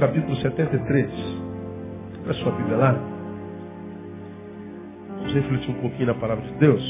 [0.00, 1.10] Capítulo 73.
[2.22, 2.92] Olha a sua Bíblia lá.
[5.08, 6.82] Vamos refletir um pouquinho na palavra de Deus.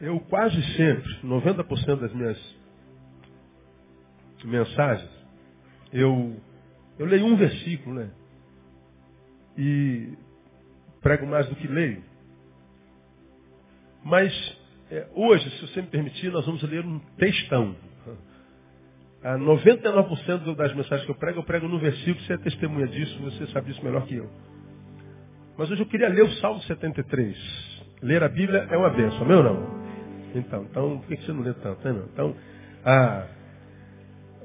[0.00, 2.56] Eu quase sempre, 90% das minhas
[4.44, 5.10] mensagens,
[5.92, 6.36] eu,
[6.96, 8.10] eu leio um versículo, né?
[9.56, 10.12] E
[11.00, 12.02] prego mais do que leio.
[14.04, 14.32] Mas
[14.90, 17.74] é, hoje, se você me permitir, nós vamos ler um textão.
[19.22, 23.18] A 99% das mensagens que eu prego, eu prego no versículo, você é testemunha disso,
[23.22, 24.28] você sabe disso melhor que eu.
[25.56, 27.84] Mas hoje eu queria ler o Salmo 73.
[28.02, 29.84] Ler a Bíblia é uma benção, meu não?
[30.34, 31.88] Então, então por que você não lê tanto?
[32.12, 32.36] Então,
[32.84, 33.26] ah,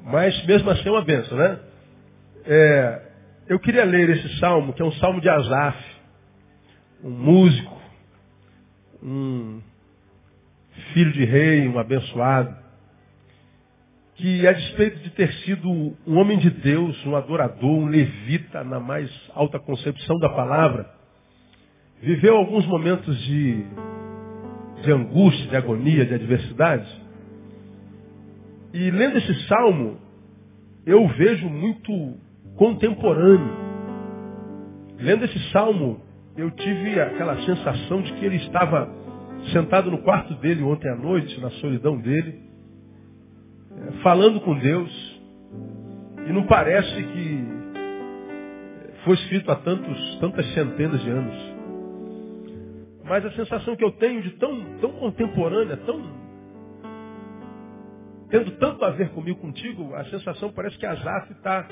[0.03, 1.59] mas mesmo assim é uma benção, né?
[2.45, 3.08] É,
[3.49, 5.83] eu queria ler esse salmo, que é um salmo de Asaf,
[7.03, 7.81] um músico,
[9.01, 9.59] um
[10.93, 12.55] filho de rei, um abençoado,
[14.15, 18.79] que a despeito de ter sido um homem de Deus, um adorador, um levita na
[18.79, 20.87] mais alta concepção da palavra,
[22.01, 23.65] viveu alguns momentos de
[24.83, 26.89] de angústia, de agonia, de adversidade.
[28.73, 29.99] E lendo esse salmo,
[30.85, 32.17] eu vejo muito
[32.59, 33.57] contemporâneo.
[34.99, 36.01] Lendo esse salmo,
[36.35, 38.93] eu tive aquela sensação de que ele estava
[39.53, 42.37] sentado no quarto dele ontem à noite, na solidão dele,
[43.71, 45.21] é, falando com Deus.
[46.27, 47.43] E não parece que
[49.05, 51.55] foi escrito há tantos, tantas centenas de anos.
[53.05, 56.01] Mas a sensação que eu tenho de tão, tão contemporânea, tão.
[58.29, 61.65] tendo tanto a ver comigo, contigo, a sensação parece que a Zaf está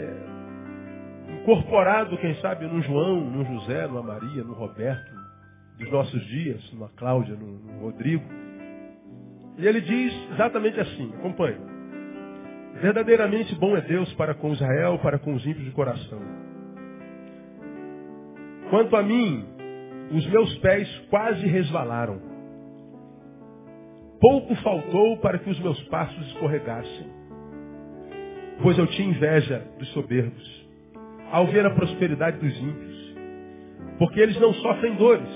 [0.00, 5.10] é, incorporado, quem sabe, no João, no José, numa Maria, no Roberto,
[5.78, 8.24] dos nossos dias, numa Cláudia, no, Rodrigo.
[9.58, 11.58] E ele diz exatamente assim, acompanhe.
[12.80, 16.20] Verdadeiramente bom é Deus para com Israel, para com os ímpios de coração.
[18.70, 19.44] Quanto a mim,
[20.12, 22.20] os meus pés quase resvalaram.
[24.20, 27.19] Pouco faltou para que os meus passos escorregassem.
[28.62, 30.66] Pois eu tinha inveja dos soberbos,
[31.32, 33.14] ao ver a prosperidade dos ímpios.
[33.98, 35.28] Porque eles não sofrem dores,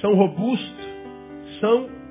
[0.00, 0.86] são robustos,
[1.60, 2.01] são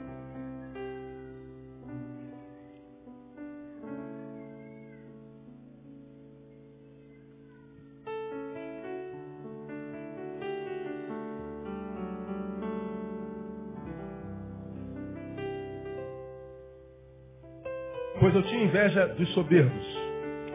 [18.32, 19.86] Pois eu tinha inveja dos soberbos,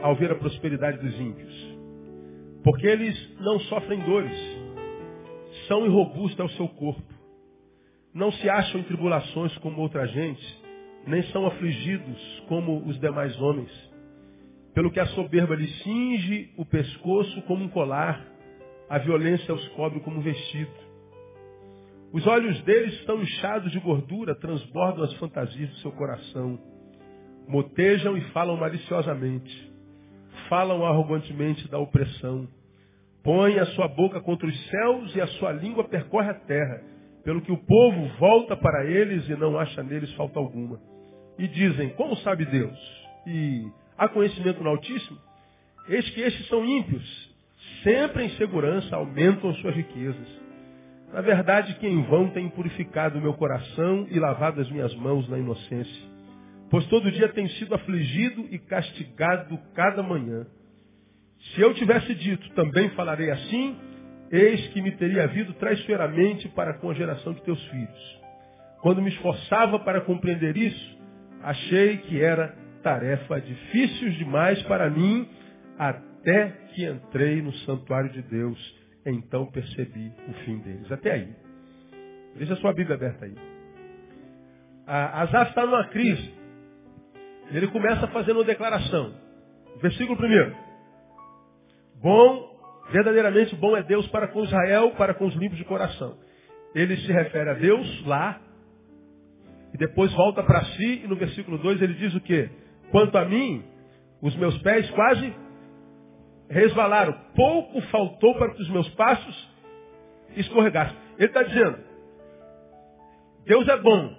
[0.00, 1.76] ao ver a prosperidade dos ímpios.
[2.64, 4.34] Porque eles não sofrem dores,
[5.68, 7.12] são irrobustos ao seu corpo.
[8.14, 10.64] Não se acham em tribulações como outra gente,
[11.06, 13.70] nem são afligidos como os demais homens.
[14.72, 18.26] Pelo que a soberba lhes cinge o pescoço como um colar,
[18.88, 20.72] a violência os cobre como um vestido.
[22.10, 26.58] Os olhos deles estão inchados de gordura, transbordam as fantasias do seu coração
[27.48, 29.72] motejam e falam maliciosamente,
[30.48, 32.48] falam arrogantemente da opressão,
[33.22, 36.82] põem a sua boca contra os céus e a sua língua percorre a terra,
[37.24, 40.80] pelo que o povo volta para eles e não acha neles falta alguma.
[41.38, 42.78] E dizem, como sabe Deus?
[43.26, 43.66] E
[43.98, 45.18] há conhecimento no Altíssimo?
[45.88, 47.34] Eis que estes são ímpios,
[47.82, 50.46] sempre em segurança aumentam suas riquezas.
[51.12, 55.28] Na verdade, que em vão tem purificado o meu coração e lavado as minhas mãos
[55.28, 56.15] na inocência
[56.70, 60.46] pois todo dia tem sido afligido e castigado cada manhã.
[61.54, 63.76] Se eu tivesse dito, também falarei assim,
[64.30, 68.20] eis que me teria havido traiçoeiramente para com a geração de teus filhos.
[68.80, 70.98] Quando me esforçava para compreender isso,
[71.42, 75.28] achei que era tarefa difícil demais para mim,
[75.78, 78.76] até que entrei no santuário de Deus.
[79.04, 80.90] Então percebi o fim deles.
[80.90, 81.28] Até aí.
[82.36, 83.34] Deixa a sua Bíblia aberta aí.
[84.86, 86.32] A Asaf está numa crise.
[87.50, 89.14] Ele começa fazendo uma declaração.
[89.80, 90.54] Versículo 1.
[92.02, 92.58] Bom,
[92.90, 96.18] verdadeiramente bom é Deus para com Israel, para com os limpos de coração.
[96.74, 98.40] Ele se refere a Deus lá,
[99.72, 102.50] e depois volta para si, e no versículo 2 ele diz o quê?
[102.90, 103.64] Quanto a mim,
[104.20, 105.34] os meus pés quase
[106.48, 107.12] resvalaram.
[107.34, 109.50] Pouco faltou para que os meus passos
[110.36, 110.96] escorregassem.
[111.18, 111.78] Ele está dizendo,
[113.44, 114.16] Deus é bom.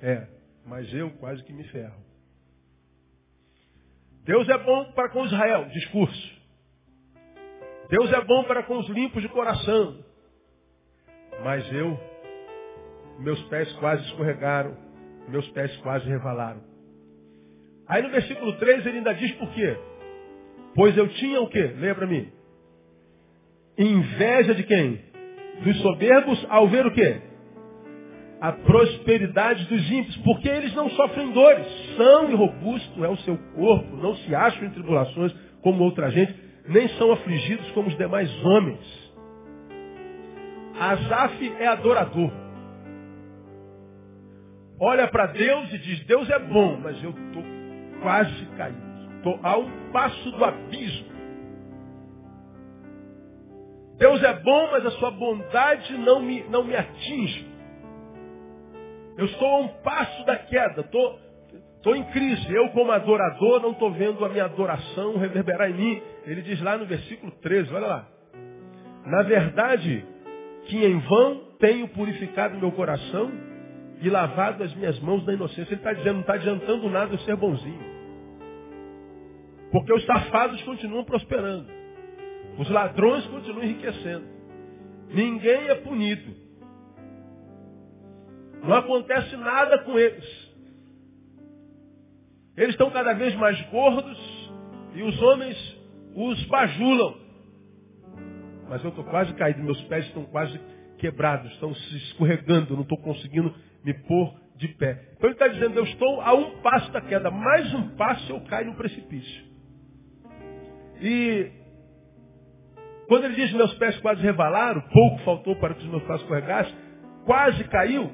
[0.00, 0.26] É,
[0.66, 2.07] mas eu quase que me ferro.
[4.28, 6.38] Deus é bom para com Israel, discurso.
[7.88, 10.04] Deus é bom para com os limpos de coração.
[11.42, 11.98] Mas eu,
[13.20, 14.76] meus pés quase escorregaram,
[15.28, 16.62] meus pés quase revalaram.
[17.86, 19.78] Aí no versículo 3 ele ainda diz por quê?
[20.74, 21.62] Pois eu tinha o quê?
[21.78, 22.30] Leia para mim.
[23.78, 25.00] Inveja de quem?
[25.64, 27.22] Dos soberbos ao ver o quê?
[28.40, 30.16] A prosperidade dos ímpios.
[30.18, 31.66] Porque eles não sofrem dores.
[31.96, 33.96] São e robusto é o seu corpo.
[33.96, 36.34] Não se acham em tribulações como outra gente.
[36.68, 39.08] Nem são afligidos como os demais homens.
[40.78, 42.30] Asaf é adorador.
[44.80, 47.42] Olha para Deus e diz, Deus é bom, mas eu estou
[48.00, 48.80] quase caído.
[49.16, 51.08] Estou a um passo do abismo.
[53.98, 57.44] Deus é bom, mas a sua bondade não me, não me atinge.
[59.18, 60.82] Eu estou a um passo da queda.
[60.82, 61.18] Estou,
[61.76, 62.54] estou em crise.
[62.54, 66.02] Eu, como adorador, não estou vendo a minha adoração reverberar em mim.
[66.24, 68.08] Ele diz lá no versículo 13, olha lá.
[69.04, 70.06] Na verdade,
[70.66, 73.32] que em vão tenho purificado meu coração
[74.00, 75.72] e lavado as minhas mãos da inocência.
[75.72, 77.98] Ele está dizendo, não está adiantando nada eu ser bonzinho.
[79.72, 81.66] Porque os safados continuam prosperando.
[82.56, 84.26] Os ladrões continuam enriquecendo.
[85.12, 86.37] Ninguém é punido.
[88.62, 90.48] Não acontece nada com eles.
[92.56, 94.50] Eles estão cada vez mais gordos
[94.94, 95.78] e os homens
[96.14, 97.16] os bajulam.
[98.68, 100.60] Mas eu estou quase caído, meus pés estão quase
[100.98, 105.12] quebrados, estão se escorregando, não estou conseguindo me pôr de pé.
[105.16, 108.40] Então ele está dizendo, eu estou a um passo da queda, mais um passo eu
[108.42, 109.46] caio no precipício.
[111.00, 111.50] E
[113.06, 116.74] quando ele diz meus pés quase revalaram, pouco faltou para que os meus pés escorregassem,
[117.24, 118.10] quase caiu,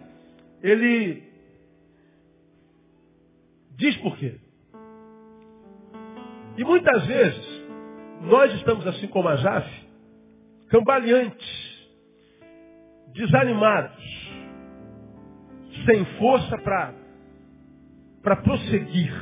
[0.65, 1.23] ele
[3.77, 4.41] diz por quê.
[6.57, 7.65] E muitas vezes,
[8.23, 9.69] nós estamos assim como a Jaf,
[10.69, 11.89] cambaleantes,
[13.13, 14.33] desanimados,
[15.85, 16.57] sem força
[18.23, 19.13] para prosseguir.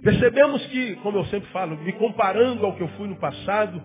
[0.00, 3.82] Percebemos que, como eu sempre falo, me comparando ao que eu fui no passado,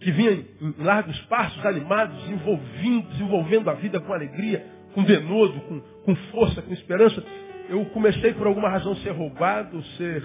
[0.00, 5.80] que vinha em largos passos, animados, desenvolvendo, desenvolvendo a vida com alegria, com denodo, com,
[5.80, 7.22] com força, com esperança,
[7.68, 10.24] eu comecei por alguma razão a ser roubado, ser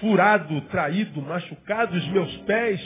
[0.00, 2.80] furado, traído, machucado, os meus pés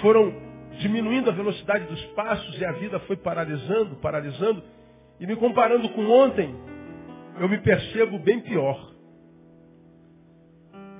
[0.00, 0.34] foram
[0.78, 4.62] diminuindo a velocidade dos passos e a vida foi paralisando, paralisando,
[5.20, 6.54] e me comparando com ontem,
[7.38, 8.92] eu me percebo bem pior.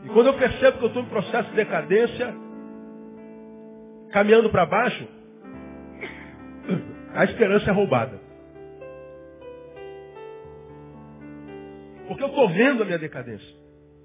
[0.05, 2.35] E quando eu percebo que eu estou em processo de decadência,
[4.13, 5.09] caminhando para baixo,
[7.15, 8.21] a esperança é roubada.
[12.07, 13.57] Porque eu estou vendo a minha decadência.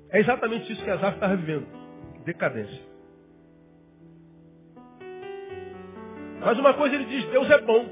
[0.09, 1.67] É exatamente isso que Azaf estava vivendo.
[2.23, 2.81] Decadência.
[6.39, 7.85] Mas uma coisa ele diz, Deus é bom.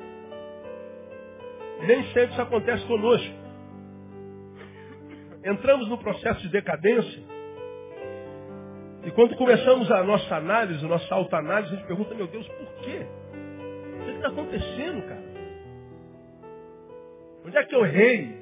[1.86, 3.45] Nem sempre isso acontece conosco
[5.45, 7.24] entramos no processo de decadência.
[9.05, 12.67] E quando começamos a nossa análise, a nossa autoanálise, a gente pergunta, meu Deus, por
[12.81, 13.05] quê?
[14.01, 15.24] O que está acontecendo, cara?
[17.45, 18.35] Onde é que eu errei?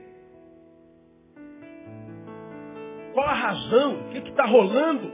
[3.13, 4.00] Qual a razão?
[4.00, 5.12] O que está rolando?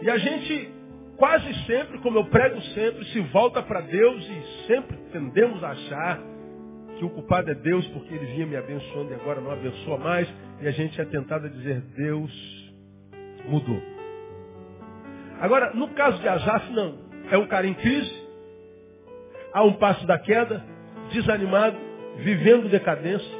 [0.00, 0.72] E a gente
[1.16, 6.22] quase sempre, como eu prego sempre, se volta para Deus e sempre tendemos a achar
[6.96, 10.32] que o culpado é Deus porque ele vinha me abençoando e agora não abençoa mais.
[10.60, 12.67] E a gente é tentado a dizer, Deus
[13.48, 13.82] mudou.
[15.40, 17.08] Agora, no caso de Asaf, não.
[17.30, 18.28] É um cara em crise,
[19.52, 20.64] a um passo da queda,
[21.12, 21.76] desanimado,
[22.16, 23.38] vivendo decadência.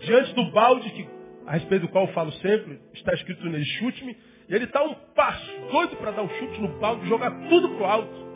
[0.00, 1.08] Diante do balde, que,
[1.46, 4.16] a respeito do qual eu falo sempre, está escrito nele, chute-me,
[4.48, 7.82] e ele está um passo, doido para dar um chute no balde, jogar tudo para
[7.82, 8.28] o alto.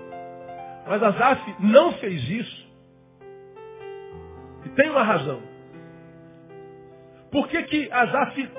[0.88, 2.72] Mas Asaf não fez isso.
[4.64, 5.42] E tem uma razão.
[7.30, 8.50] Por que, que Asaf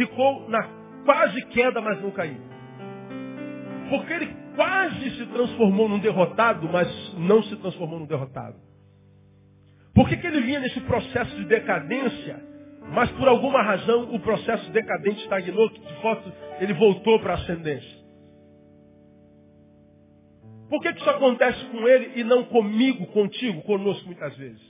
[0.00, 0.66] ficou na
[1.04, 2.40] quase queda, mas não caiu?
[3.90, 8.56] Porque ele quase se transformou num derrotado, mas não se transformou num derrotado.
[9.94, 12.42] Por que, que ele vinha nesse processo de decadência,
[12.92, 18.00] mas por alguma razão o processo decadente estagnou, de fato ele voltou para a ascendência?
[20.70, 24.62] Por que, que isso acontece com ele e não comigo, contigo, conosco muitas vezes?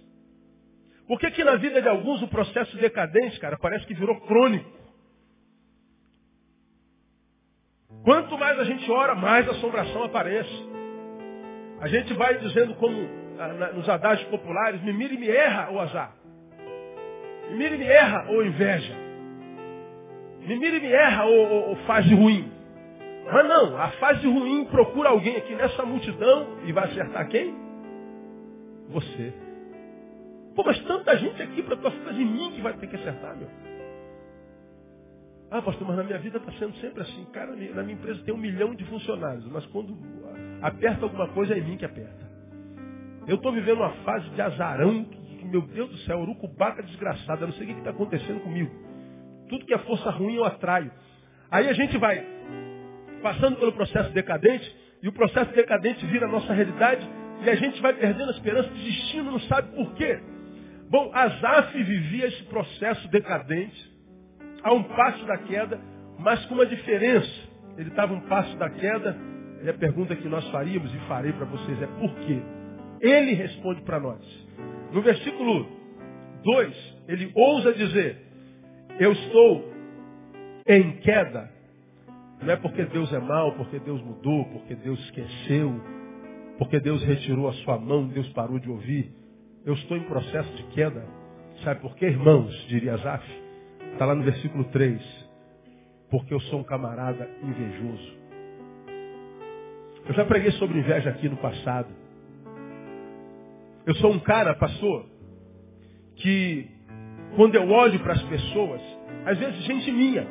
[1.07, 4.80] Por que, que na vida de alguns o processo decadente, cara, parece que virou crônico?
[8.05, 10.69] Quanto mais a gente ora, mais assombração aparece.
[11.81, 12.97] A gente vai dizendo como
[13.75, 16.15] nos adágios populares, me mire e me erra, ou azar.
[17.51, 18.95] Me mire e me erra, ou inveja.
[20.41, 22.51] me mira e me erra ou, ou, ou fase ruim.
[23.33, 27.55] Mas não, a fase ruim procura alguém aqui nessa multidão e vai acertar quem?
[28.89, 29.33] Você.
[30.55, 33.37] Pô, mas tanta gente aqui para tua frase em mim que vai ter que acertar,
[33.37, 33.49] meu.
[35.51, 37.25] Ah, pastor, mas na minha vida está sendo sempre assim.
[37.33, 39.99] Cara, na minha empresa tem um milhão de funcionários, mas quando
[40.63, 42.31] aperta alguma coisa é em mim que aperta.
[43.27, 47.49] Eu estou vivendo uma fase de azarão, que, meu Deus do céu, urucubaca desgraçada, eu
[47.49, 48.71] não sei o que está acontecendo comigo.
[49.49, 50.93] Tudo que é força ruim eu atraio.
[51.51, 52.25] Aí a gente vai
[53.23, 57.07] passando pelo processo decadente, e o processo decadente vira a nossa realidade,
[57.43, 60.21] e a gente vai perdendo a esperança, desistindo, não sabe por quê.
[60.89, 63.90] Bom, Azaf vivia esse processo decadente,
[64.63, 65.81] a um passo da queda,
[66.19, 67.51] mas com uma diferença.
[67.77, 69.17] Ele estava um passo da queda,
[69.63, 72.41] e a pergunta que nós faríamos, e farei para vocês, é por quê?
[73.01, 74.21] Ele responde para nós.
[74.93, 75.67] No versículo
[76.43, 78.19] 2, ele ousa dizer,
[78.99, 79.73] eu estou
[80.67, 81.51] em queda.
[82.43, 85.81] Não é porque Deus é mau, porque Deus mudou, porque Deus esqueceu,
[86.59, 89.13] porque Deus retirou a sua mão, Deus parou de ouvir.
[89.65, 91.07] Eu estou em processo de queda.
[91.65, 92.51] Sabe por quê, irmãos?
[92.69, 93.25] Diria Zaf.
[93.93, 95.01] Está lá no versículo 3.
[96.11, 98.19] Porque eu sou um camarada invejoso.
[100.07, 101.89] Eu já preguei sobre inveja aqui no passado.
[103.87, 105.07] Eu sou um cara, pastor,
[106.17, 106.69] que
[107.37, 108.81] quando eu olho para as pessoas,
[109.25, 110.27] às vezes gente minha,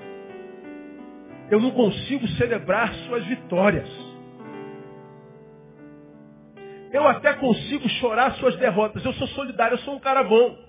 [1.49, 3.89] eu não consigo celebrar suas vitórias.
[6.91, 9.03] Eu até consigo chorar suas derrotas.
[9.03, 10.68] Eu sou solidário, eu sou um cara bom.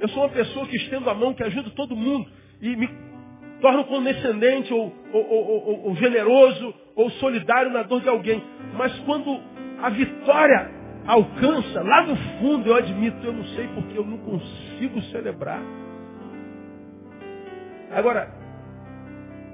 [0.00, 2.30] Eu sou uma pessoa que estendo a mão, que ajuda todo mundo.
[2.60, 2.88] E me
[3.60, 8.42] torno condescendente ou, ou, ou, ou, generoso ou solidário na dor de alguém.
[8.74, 9.40] Mas quando
[9.80, 10.70] a vitória
[11.06, 15.62] alcança, lá no fundo eu admito, eu não sei porque eu não consigo celebrar.
[17.92, 18.30] Agora,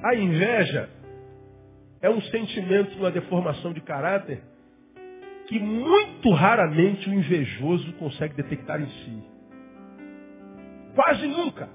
[0.03, 0.89] a inveja
[2.01, 4.43] é um sentimento, uma deformação de caráter
[5.47, 9.32] que muito raramente o invejoso consegue detectar em si.
[10.95, 11.69] Quase nunca.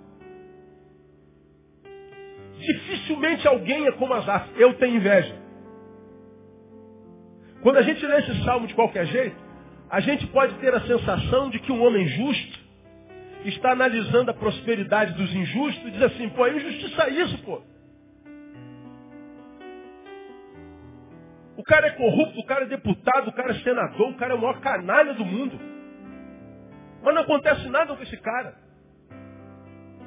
[2.60, 4.50] Dificilmente alguém é como Asaf.
[4.58, 5.36] Eu tenho inveja.
[7.62, 9.36] Quando a gente lê esse salmo de qualquer jeito,
[9.90, 12.60] a gente pode ter a sensação de que um homem justo
[13.46, 17.62] está analisando a prosperidade dos injustos e diz assim, pô, é injustiça isso, pô.
[21.56, 24.36] O cara é corrupto, o cara é deputado, o cara é senador, o cara é
[24.36, 25.60] o maior canalha do mundo.
[27.02, 28.67] Mas não acontece nada com esse cara.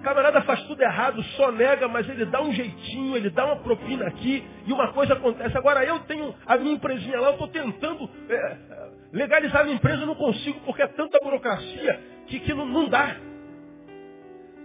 [0.00, 3.56] O camarada faz tudo errado, só nega, mas ele dá um jeitinho, ele dá uma
[3.56, 5.54] propina aqui e uma coisa acontece.
[5.58, 8.56] Agora eu tenho a minha empresinha lá, eu estou tentando é,
[9.12, 12.88] legalizar a minha empresa, eu não consigo porque é tanta burocracia que, que não, não
[12.88, 13.14] dá.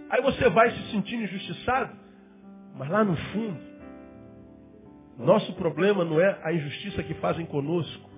[0.08, 1.94] Aí você vai se sentindo injustiçado,
[2.74, 3.60] mas lá no fundo,
[5.18, 8.10] nosso problema não é a injustiça que fazem conosco,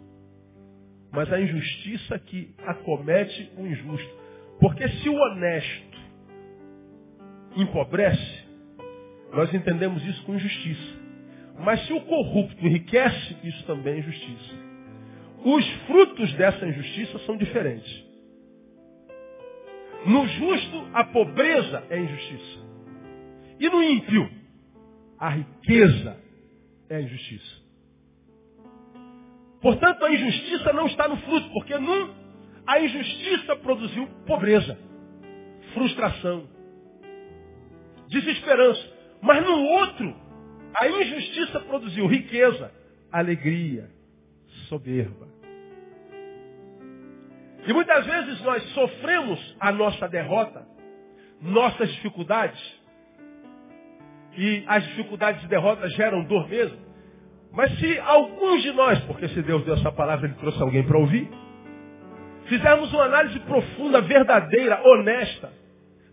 [1.11, 4.19] mas a injustiça que acomete o injusto.
[4.61, 5.88] Porque se o honesto
[7.63, 8.47] empobrece,
[9.33, 10.99] nós entendemos isso com injustiça.
[11.59, 14.55] Mas se o corrupto enriquece, isso também é injustiça.
[15.45, 18.07] Os frutos dessa injustiça são diferentes.
[20.07, 22.59] No justo, a pobreza é injustiça.
[23.59, 24.31] E no ímpio,
[25.19, 26.17] a riqueza
[26.89, 27.59] é injustiça.
[29.61, 32.15] Portanto, a injustiça não está no fruto, porque num,
[32.65, 34.79] a injustiça produziu pobreza,
[35.75, 36.47] frustração,
[38.09, 38.99] desesperança.
[39.21, 40.15] Mas no outro,
[40.81, 42.73] a injustiça produziu riqueza,
[43.11, 43.91] alegria,
[44.69, 45.29] soberba.
[47.67, 50.67] E muitas vezes nós sofremos a nossa derrota,
[51.41, 52.79] nossas dificuldades,
[54.37, 56.79] e as dificuldades e derrotas geram dor mesmo.
[57.53, 60.97] Mas se alguns de nós, porque se Deus deu essa palavra, Ele trouxe alguém para
[60.97, 61.29] ouvir,
[62.47, 65.53] fizermos uma análise profunda, verdadeira, honesta,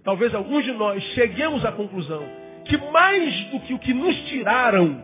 [0.05, 2.23] talvez alguns de nós cheguemos à conclusão
[2.63, 5.03] que mais do que o que nos tiraram,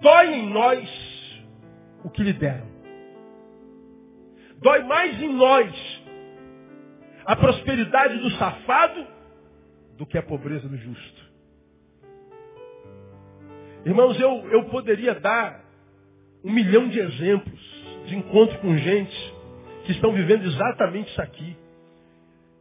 [0.00, 0.88] dói em nós
[2.02, 2.70] o que lhe deram.
[4.62, 6.02] Dói mais em nós
[7.24, 9.06] a prosperidade do safado
[9.96, 11.30] do que a pobreza do justo.
[13.84, 15.64] Irmãos, eu, eu poderia dar
[16.44, 17.60] um milhão de exemplos
[18.06, 19.34] de encontro com gente
[19.84, 21.56] que estão vivendo exatamente isso aqui.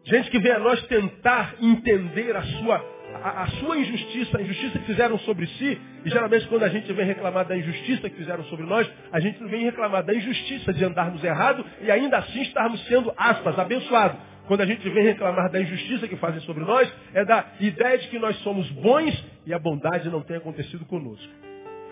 [0.09, 2.83] Gente que vem a nós tentar entender a sua,
[3.23, 5.79] a, a, sua injustiça, a injustiça que fizeram sobre si.
[6.03, 9.43] E geralmente quando a gente vem reclamar da injustiça que fizeram sobre nós, a gente
[9.45, 14.17] vem reclamar da injustiça de andarmos errado e ainda assim estarmos sendo, aspas, abençoados.
[14.47, 18.07] quando a gente vem reclamar da injustiça que fazem sobre nós, é da ideia de
[18.07, 19.13] que nós somos bons
[19.45, 21.31] e a bondade não tem acontecido conosco.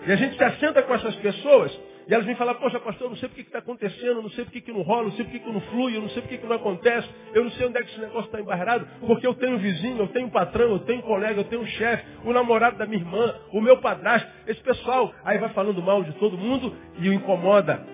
[0.04, 1.70] E a gente se assenta com essas pessoas
[2.08, 4.44] e elas vêm falar, poxa, pastor, eu não sei porque está acontecendo, eu não sei
[4.44, 6.38] porque que não rola, eu não sei porque que não flui, eu não sei porque
[6.38, 9.34] que não acontece, eu não sei onde é que esse negócio está embarrado, porque eu
[9.34, 12.04] tenho um vizinho, eu tenho um patrão, eu tenho um colega, eu tenho um chefe,
[12.24, 16.12] o namorado da minha irmã, o meu padrasto, esse pessoal, aí vai falando mal de
[16.14, 17.86] todo mundo e o incomoda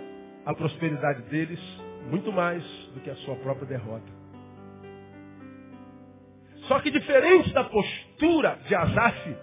[0.46, 1.60] a prosperidade deles
[2.08, 2.62] muito mais
[2.94, 4.12] do que a sua própria derrota.
[6.68, 9.36] Só que diferente da postura de Asaf,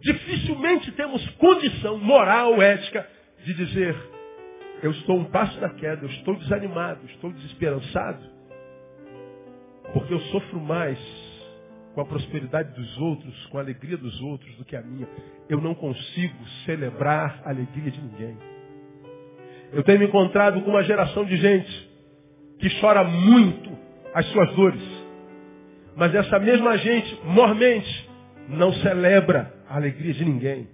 [0.00, 3.06] dificilmente temos condição moral, ética,
[3.44, 3.96] de dizer,
[4.82, 8.22] eu estou um passo da queda, eu estou desanimado, estou desesperançado,
[9.92, 10.98] porque eu sofro mais
[11.94, 15.08] com a prosperidade dos outros, com a alegria dos outros do que a minha.
[15.48, 18.38] Eu não consigo celebrar a alegria de ninguém.
[19.72, 21.90] Eu tenho me encontrado com uma geração de gente
[22.60, 23.76] que chora muito
[24.14, 24.82] as suas dores.
[25.96, 28.08] Mas essa mesma gente, mormente,
[28.48, 30.68] não celebra a alegria de ninguém.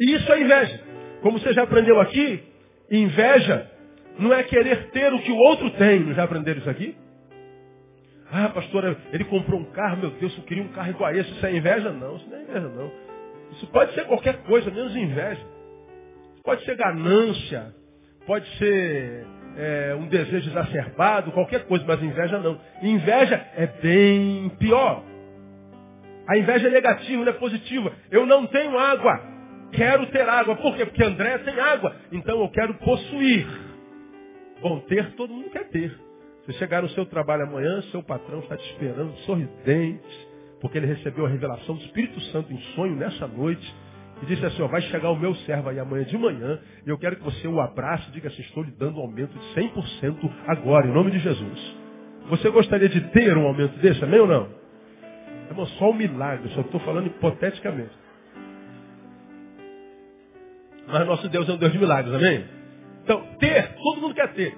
[0.00, 0.80] E isso é inveja.
[1.22, 2.42] Como você já aprendeu aqui,
[2.90, 3.70] inveja
[4.18, 6.00] não é querer ter o que o outro tem.
[6.00, 6.96] Não já aprenderam isso aqui?
[8.30, 11.30] Ah, pastor, ele comprou um carro, meu Deus, eu queria um carro igual a esse.
[11.30, 11.90] Isso é inveja?
[11.90, 12.92] Não, isso não é inveja, não.
[13.52, 15.40] Isso pode ser qualquer coisa, menos inveja.
[16.44, 17.74] Pode ser ganância,
[18.26, 19.26] pode ser
[19.56, 22.60] é, um desejo exacerbado, qualquer coisa, mas inveja não.
[22.82, 25.02] Inveja é bem pior.
[26.28, 27.90] A inveja é negativa, não é positiva.
[28.10, 29.18] Eu não tenho água,
[29.72, 30.56] quero ter água.
[30.56, 30.84] Por quê?
[30.84, 33.46] Porque André tem água, então eu quero possuir.
[34.60, 35.98] Bom, ter todo mundo quer ter.
[36.44, 40.28] Você chegar no seu trabalho amanhã, seu patrão está te esperando, sorridente,
[40.60, 43.74] porque ele recebeu a revelação do Espírito Santo em sonho nessa noite.
[44.22, 46.98] E disse assim, ó, vai chegar o meu servo aí amanhã de manhã, e eu
[46.98, 50.30] quero que você o abrace e diga assim, estou lhe dando um aumento de 100%
[50.46, 51.76] agora, em nome de Jesus.
[52.28, 54.57] Você gostaria de ter um aumento desse, amém ou não?
[55.48, 57.96] Irmão, só um milagre, só estou falando hipoteticamente.
[60.86, 62.44] Mas nosso Deus é um Deus de milagres, amém?
[63.02, 64.54] Então, ter, todo mundo quer ter.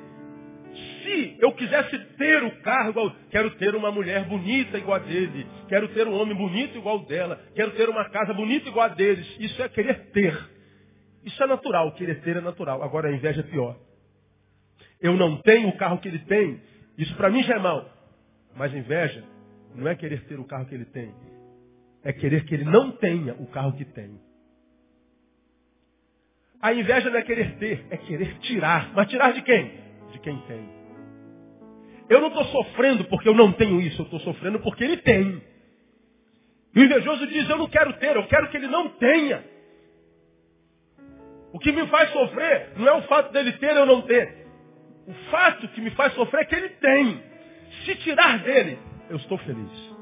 [1.02, 5.88] Se eu quisesse ter o carro quero ter uma mulher bonita igual a dele, quero
[5.88, 9.60] ter um homem bonito igual dela, quero ter uma casa bonita igual a deles, isso
[9.62, 10.36] é querer ter.
[11.24, 12.82] Isso é natural, querer ter é natural.
[12.82, 13.76] Agora a inveja é pior.
[15.00, 16.60] Eu não tenho o carro que ele tem,
[16.96, 17.88] isso para mim já é mal.
[18.56, 19.24] Mas inveja
[19.74, 21.14] não é querer ter o carro que ele tem.
[22.02, 24.18] É querer que ele não tenha o carro que tem.
[26.60, 28.92] A inveja não é querer ter, é querer tirar.
[28.94, 29.72] Mas tirar de quem?
[30.12, 30.68] De quem tem.
[32.08, 35.42] Eu não estou sofrendo porque eu não tenho isso, eu estou sofrendo porque ele tem.
[36.74, 39.44] E o invejoso diz, eu não quero ter, eu quero que ele não tenha.
[41.52, 44.46] O que me faz sofrer não é o fato dele ter ou não ter.
[45.06, 47.22] O fato que me faz sofrer é que ele tem.
[47.84, 48.78] Se tirar dele,
[49.10, 49.96] eu estou feliz.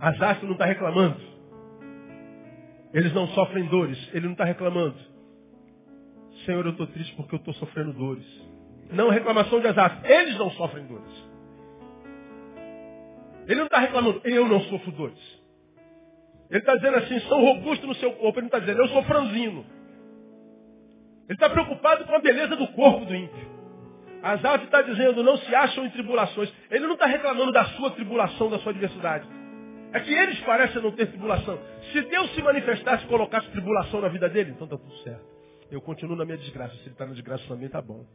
[0.00, 1.20] Asaf não está reclamando.
[2.92, 4.10] Eles não sofrem dores.
[4.12, 4.96] Ele não está reclamando.
[6.44, 8.26] Senhor, eu estou triste porque eu estou sofrendo dores.
[8.90, 10.04] Não reclamação de Asaf.
[10.04, 11.32] Eles não sofrem dores.
[13.46, 15.42] Ele não está reclamando, eu não sofro dores.
[16.50, 18.38] Ele está dizendo assim, são robustos no seu corpo.
[18.38, 19.64] Ele não está dizendo, eu sou franzino.
[21.28, 23.51] Ele está preocupado com a beleza do corpo do ímpio.
[24.22, 26.52] Asaf está dizendo, não se acham em tribulações.
[26.70, 29.26] Ele não está reclamando da sua tribulação, da sua adversidade.
[29.92, 31.58] É que eles parecem não ter tribulação.
[31.92, 35.24] Se Deus se manifestasse e colocasse tribulação na vida dele, então está tudo certo.
[35.70, 36.74] Eu continuo na minha desgraça.
[36.76, 38.06] Se ele está na desgraça também, está bom.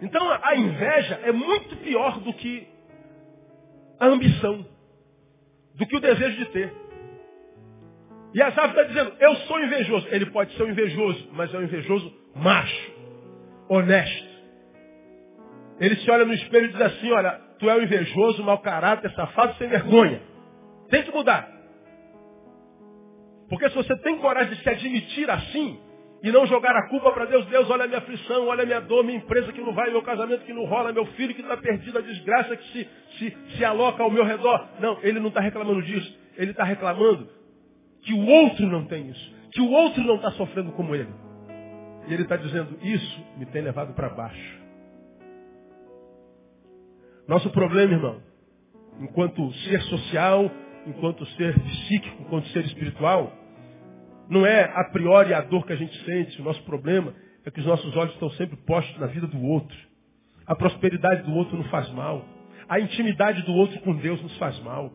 [0.00, 2.66] Então a inveja é muito pior do que
[4.00, 4.64] a ambição,
[5.74, 6.72] do que o desejo de ter.
[8.32, 10.06] E Asaf está dizendo, eu sou invejoso.
[10.10, 12.97] Ele pode ser um invejoso, mas é um invejoso macho
[13.68, 14.28] honesto.
[15.80, 19.10] Ele se olha no espelho e diz assim, olha, tu é um invejoso, mau caráter,
[19.12, 20.20] safado, sem vergonha.
[20.90, 21.48] Tem que mudar.
[23.48, 25.80] Porque se você tem coragem de se admitir assim,
[26.22, 28.80] e não jogar a culpa para Deus, Deus, olha a minha aflição, olha a minha
[28.80, 31.56] dor, minha empresa que não vai, meu casamento que não rola, meu filho que está
[31.56, 34.68] perdido, a desgraça que se, se, se aloca ao meu redor.
[34.80, 36.18] Não, ele não está reclamando disso.
[36.36, 37.28] Ele está reclamando
[38.02, 39.34] que o outro não tem isso.
[39.52, 41.08] Que o outro não está sofrendo como ele.
[42.08, 44.58] E ele está dizendo, isso me tem levado para baixo.
[47.28, 48.22] Nosso problema, irmão,
[48.98, 50.50] enquanto ser social,
[50.86, 53.30] enquanto ser psíquico, enquanto ser espiritual,
[54.26, 56.40] não é a priori a dor que a gente sente.
[56.40, 59.76] O nosso problema é que os nossos olhos estão sempre postos na vida do outro.
[60.46, 62.24] A prosperidade do outro não faz mal.
[62.66, 64.90] A intimidade do outro com Deus nos faz mal.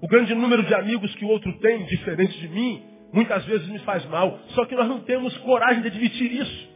[0.00, 3.78] O grande número de amigos que o outro tem, diferente de mim, muitas vezes me
[3.80, 4.38] faz mal.
[4.48, 6.74] Só que nós não temos coragem de admitir isso.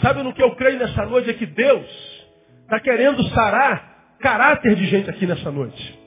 [0.00, 1.30] Sabe no que eu creio nessa noite?
[1.30, 1.86] É que Deus
[2.62, 5.98] está querendo sarar caráter de gente aqui nessa noite.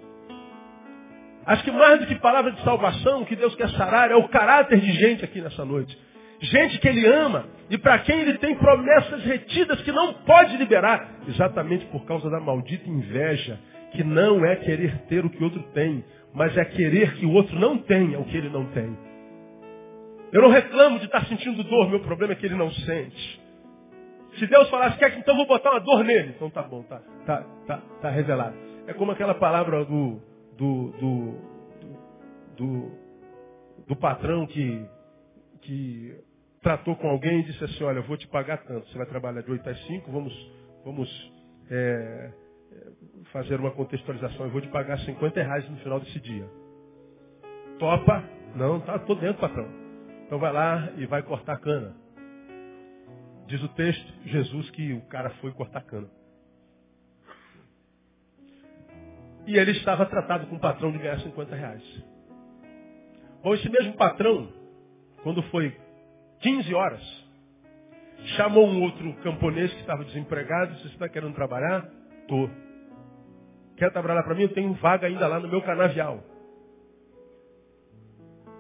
[1.45, 4.27] Acho que mais do que palavra de salvação, o que Deus quer sarar é o
[4.29, 5.97] caráter de gente aqui nessa noite.
[6.39, 11.19] Gente que Ele ama e para quem Ele tem promessas retidas que não pode liberar,
[11.27, 13.59] exatamente por causa da maldita inveja,
[13.91, 17.57] que não é querer ter o que outro tem, mas é querer que o outro
[17.59, 18.97] não tenha o que ele não tem.
[20.31, 23.41] Eu não reclamo de estar sentindo dor, meu problema é que ele não sente.
[24.39, 27.01] Se Deus falasse, quer que então vou botar uma dor nele, então tá bom, tá,
[27.25, 28.55] tá, tá, tá revelado.
[28.87, 30.19] É como aquela palavra do,
[30.57, 31.37] do, do,
[32.57, 32.91] do,
[33.87, 34.83] do patrão que,
[35.61, 36.15] que
[36.63, 38.89] tratou com alguém e disse assim, olha, eu vou te pagar tanto.
[38.89, 40.51] Você vai trabalhar de 8 às 5, vamos,
[40.83, 41.33] vamos
[41.69, 42.31] é,
[43.31, 44.45] fazer uma contextualização.
[44.45, 46.47] Eu vou te pagar 50 reais no final desse dia.
[47.79, 48.23] Topa?
[48.55, 49.67] Não, tá, tô dentro, patrão.
[50.25, 51.95] Então vai lá e vai cortar cana.
[53.47, 56.09] Diz o texto, Jesus, que o cara foi cortar cana.
[59.45, 61.83] E ele estava tratado com o patrão de ganhar 50 reais.
[63.43, 64.49] Bom, esse mesmo patrão,
[65.21, 65.75] quando foi
[66.39, 67.01] 15 horas,
[68.37, 71.89] chamou um outro camponês que estava desempregado e você está querendo trabalhar?
[72.23, 72.49] Estou.
[73.77, 74.43] Quer trabalhar para mim?
[74.43, 76.23] Eu tenho vaga ainda lá no meu canavial.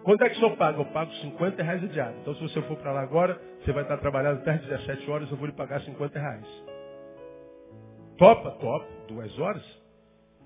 [0.03, 0.79] Quanto é que o senhor paga?
[0.79, 2.19] Eu pago 50 reais a diário.
[2.21, 5.37] Então se você for para lá agora, você vai estar trabalhando até 17 horas, eu
[5.37, 6.45] vou lhe pagar 50 reais.
[8.17, 8.51] Topa?
[8.51, 8.85] Top.
[9.07, 9.63] Duas horas.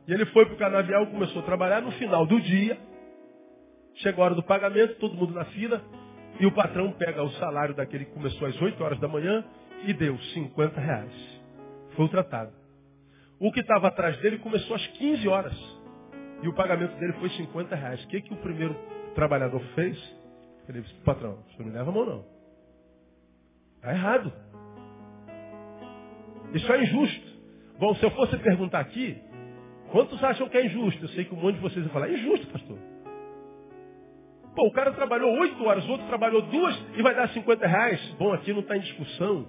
[0.07, 1.81] E ele foi para o canavial, começou a trabalhar.
[1.81, 2.77] No final do dia,
[3.95, 5.81] chegou a hora do pagamento, todo mundo na fila.
[6.39, 9.43] E o patrão pega o salário daquele que começou às 8 horas da manhã
[9.85, 11.41] e deu 50 reais.
[11.95, 12.51] Foi o tratado.
[13.39, 15.77] O que estava atrás dele começou às 15 horas.
[16.41, 18.03] E o pagamento dele foi 50 reais.
[18.03, 18.75] O que, que o primeiro
[19.15, 19.97] trabalhador fez?
[20.67, 22.25] Ele disse, patrão, você não leva a mão não.
[23.77, 24.33] Está errado.
[26.53, 27.37] Isso é injusto.
[27.79, 29.21] Bom, se eu fosse perguntar aqui,
[29.91, 31.03] quantos acham que é injusto?
[31.03, 32.77] Eu sei que um monte de vocês vai falar, é injusto, pastor.
[34.55, 38.15] Pô, o cara trabalhou oito horas, o outro trabalhou duas e vai dar 50 reais.
[38.17, 39.47] Bom, aqui não está em discussão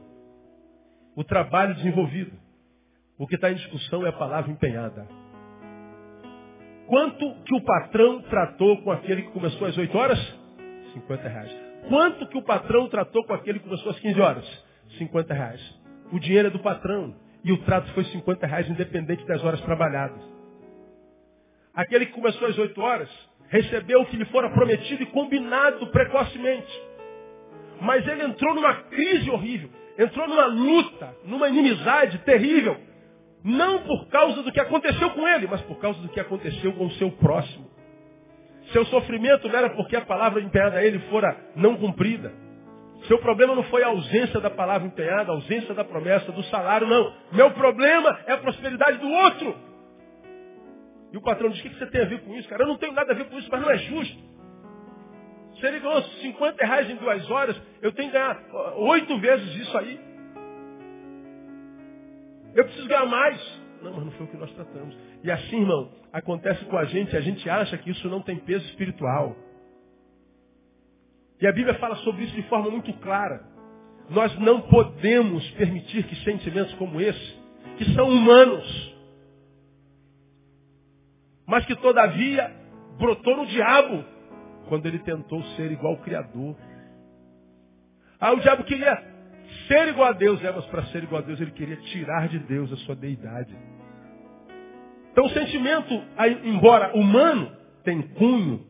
[1.16, 2.47] o trabalho desenvolvido.
[3.18, 5.06] O que está em discussão é a palavra empenhada.
[6.86, 10.38] Quanto que o patrão tratou com aquele que começou às 8 horas?
[10.94, 11.56] 50 reais.
[11.88, 14.64] Quanto que o patrão tratou com aquele que começou às 15 horas?
[14.98, 15.80] 50 reais.
[16.12, 17.14] O dinheiro é do patrão.
[17.44, 20.22] E o trato foi 50 reais, independente das horas trabalhadas.
[21.74, 23.10] Aquele que começou às 8 horas
[23.48, 26.82] recebeu o que lhe fora prometido e combinado precocemente.
[27.80, 32.87] Mas ele entrou numa crise horrível, entrou numa luta, numa inimizade terrível.
[33.44, 36.86] Não por causa do que aconteceu com ele, mas por causa do que aconteceu com
[36.86, 37.70] o seu próximo.
[38.72, 42.32] Seu sofrimento não era porque a palavra empenhada a ele fora não cumprida.
[43.06, 46.86] Seu problema não foi a ausência da palavra empenhada, a ausência da promessa, do salário,
[46.86, 47.14] não.
[47.32, 49.56] Meu problema é a prosperidade do outro.
[51.12, 52.64] E o patrão diz, o que você tem a ver com isso, cara?
[52.64, 54.18] Eu não tenho nada a ver com isso, mas não é justo.
[55.58, 58.38] Se ele ganhou 50 reais em duas horas, eu tenho que ganhar
[58.76, 59.98] oito vezes isso aí.
[62.58, 63.60] Eu preciso ganhar mais.
[63.80, 64.98] Não, mas não foi o que nós tratamos.
[65.22, 68.66] E assim, irmão, acontece com a gente, a gente acha que isso não tem peso
[68.70, 69.36] espiritual.
[71.40, 73.44] E a Bíblia fala sobre isso de forma muito clara.
[74.10, 77.38] Nós não podemos permitir que sentimentos como esse,
[77.76, 78.96] que são humanos,
[81.46, 82.52] mas que todavia
[82.98, 84.04] brotou no diabo
[84.68, 86.56] quando ele tentou ser igual ao Criador.
[88.18, 89.17] Ah, o diabo queria
[89.66, 92.72] ser igual a Deus, é, para ser igual a Deus ele queria tirar de Deus
[92.72, 93.54] a sua deidade.
[95.12, 96.02] Então o sentimento,
[96.44, 97.50] embora humano,
[97.82, 98.66] tem cunho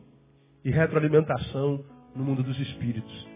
[0.63, 1.83] e retroalimentação
[2.15, 3.27] no mundo dos espíritos.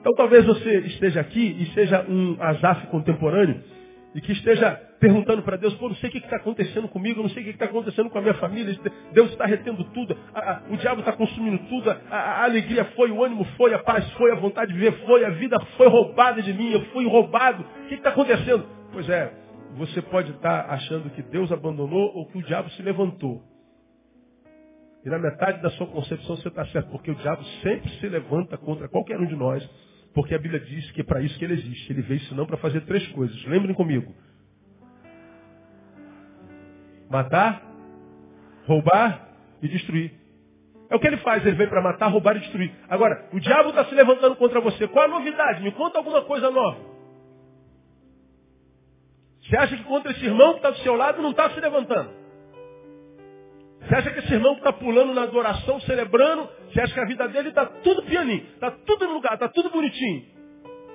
[0.00, 3.62] Então talvez você esteja aqui e seja um Azaf contemporâneo
[4.14, 7.28] e que esteja perguntando para Deus, pô, não sei o que está acontecendo comigo, não
[7.30, 8.78] sei o que está acontecendo com a minha família,
[9.12, 13.10] Deus está retendo tudo, a, a, o diabo está consumindo tudo, a, a, alegria foi,
[13.10, 16.42] o ânimo foi, a paz foi, a vontade de viver foi, a vida foi roubada
[16.42, 17.64] de mim, eu fui roubado.
[17.84, 18.66] O que está acontecendo?
[18.92, 19.32] Pois é,
[19.76, 23.42] você pode estar tá achando que Deus abandonou ou que o diabo se levantou.
[25.04, 28.56] E na metade da sua concepção você está certo, porque o diabo sempre se levanta
[28.56, 29.68] contra qualquer um de nós
[30.16, 31.92] porque a Bíblia diz que é para isso que ele existe.
[31.92, 33.44] Ele veio senão para fazer três coisas.
[33.44, 34.14] Lembrem comigo.
[37.08, 37.62] Matar,
[38.66, 39.28] roubar
[39.62, 40.12] e destruir.
[40.88, 42.72] É o que ele faz, ele veio para matar, roubar e destruir.
[42.88, 44.86] Agora, o diabo está se levantando contra você.
[44.88, 45.62] Qual a novidade?
[45.62, 46.78] Me conta alguma coisa nova.
[49.42, 52.10] Você acha que contra esse irmão que está do seu lado não está se levantando?
[53.80, 57.04] Você acha que esse irmão que está pulando na adoração, celebrando, você acha que a
[57.04, 60.35] vida dele está tudo pianinho, está tudo no lugar, está tudo bonitinho.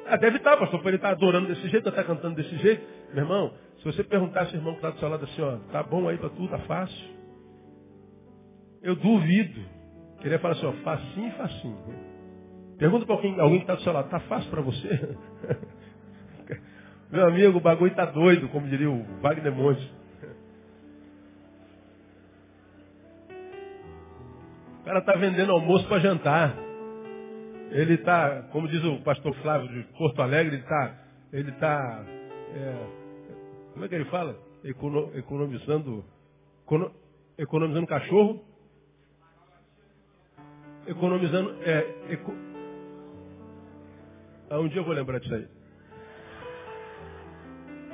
[0.07, 2.83] Ah, deve estar, tá, pastor, porque ele está adorando desse jeito, está cantando desse jeito.
[3.13, 5.83] Meu irmão, se você perguntar esse irmão que está do seu lado assim, ó, tá
[5.83, 7.09] bom aí para tudo, tá fácil.
[8.81, 9.61] Eu duvido.
[10.21, 11.77] Queria falar assim, ó, facinho, facinho.
[12.77, 15.17] Pergunta para alguém, alguém que está do seu lado, tá fácil para você?
[17.11, 19.93] Meu amigo, o bagulho está doido, como diria o Wagner Monte.
[24.81, 26.70] O cara está vendendo almoço para jantar.
[27.71, 30.95] Ele está, como diz o pastor Flávio de Porto Alegre, ele está,
[31.31, 32.05] ele tá,
[32.53, 32.87] é,
[33.73, 34.37] como é que ele fala?
[34.63, 36.05] Econo, economizando,
[36.65, 36.91] econo,
[37.37, 38.43] economizando cachorro,
[40.85, 42.33] economizando, é, eco,
[44.49, 45.47] ah, um dia eu vou lembrar disso aí.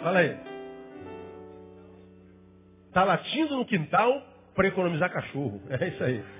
[0.01, 0.37] Fala aí.
[2.87, 4.23] Está latindo no quintal
[4.55, 5.61] para economizar cachorro.
[5.69, 6.36] É isso aí.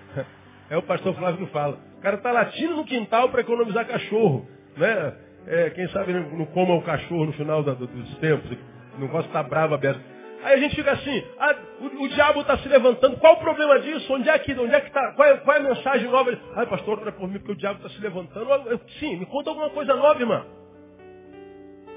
[0.70, 1.78] É o pastor Flávio fala.
[1.98, 4.48] O cara está latindo no quintal para economizar cachorro.
[4.76, 5.14] Né?
[5.48, 8.58] É, quem sabe não coma o cachorro no final da, dos tempos.
[9.00, 10.02] Não gosta de estar bravo aberto.
[10.44, 13.80] Aí a gente fica assim, ah, o, o, diabo está se levantando, qual o problema
[13.80, 14.14] disso?
[14.14, 15.14] Onde é que onde é que está?
[15.14, 16.38] Qual, é, qual é a mensagem nova?
[16.56, 18.50] Ai, pastor, ora por mim porque o diabo está se levantando.
[18.70, 20.46] Eu, sim, me conta alguma coisa nova, irmão.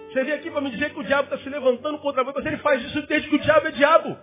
[0.08, 2.46] Você veio aqui para me dizer que o diabo está se levantando contra você, mas
[2.46, 4.16] ele faz isso desde que o diabo é diabo.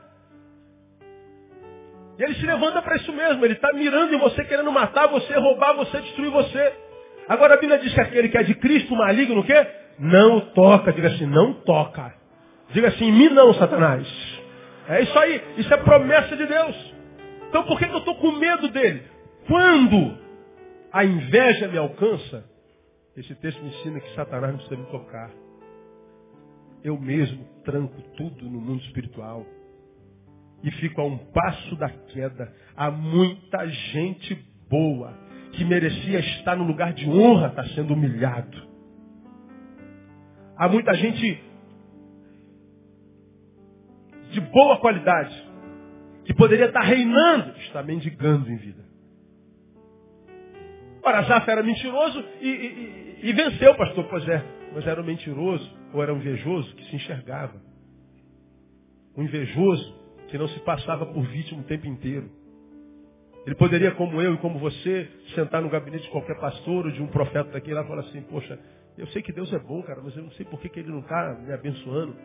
[2.18, 3.44] E ele se levanta para isso mesmo.
[3.46, 6.74] Ele está mirando em você, querendo matar você, roubar você, destruir você.
[7.30, 9.68] Agora a Bíblia diz que aquele que é de Cristo, maligno, o quê?
[10.00, 10.92] Não toca.
[10.92, 12.14] Diga assim, não toca.
[12.72, 14.08] Diga assim, em mim não, Satanás.
[14.88, 15.42] É isso aí.
[15.58, 16.96] Isso é promessa de Deus.
[17.50, 19.04] Então por que, que eu estou com medo dele?
[19.48, 20.18] Quando
[20.92, 22.44] a inveja me alcança,
[23.16, 25.30] esse texto me ensina que Satanás não precisa me tocar.
[26.84, 29.46] Eu mesmo tranco tudo no mundo espiritual
[30.64, 32.54] e fico a um passo da queda.
[32.76, 34.36] Há muita gente
[34.70, 35.14] boa
[35.54, 38.68] que merecia estar no lugar de honra, está sendo humilhado.
[40.56, 41.44] Há muita gente
[44.32, 45.48] de boa qualidade
[46.26, 48.86] que poderia estar reinando, está mendigando em vida.
[51.04, 54.04] Ora, Zaf era mentiroso e, e, e, venceu, pastor.
[54.10, 54.44] Pois é,
[54.74, 57.62] mas era um mentiroso ou era um invejoso que se enxergava.
[59.16, 59.97] Um invejoso
[60.28, 62.30] que não se passava por vítima o tempo inteiro.
[63.46, 67.02] Ele poderia, como eu e como você, sentar no gabinete de qualquer pastor ou de
[67.02, 68.60] um profeta daqui lá e falar assim, poxa,
[68.98, 70.92] eu sei que Deus é bom, cara, mas eu não sei por que, que Ele
[70.92, 72.16] não está me abençoando.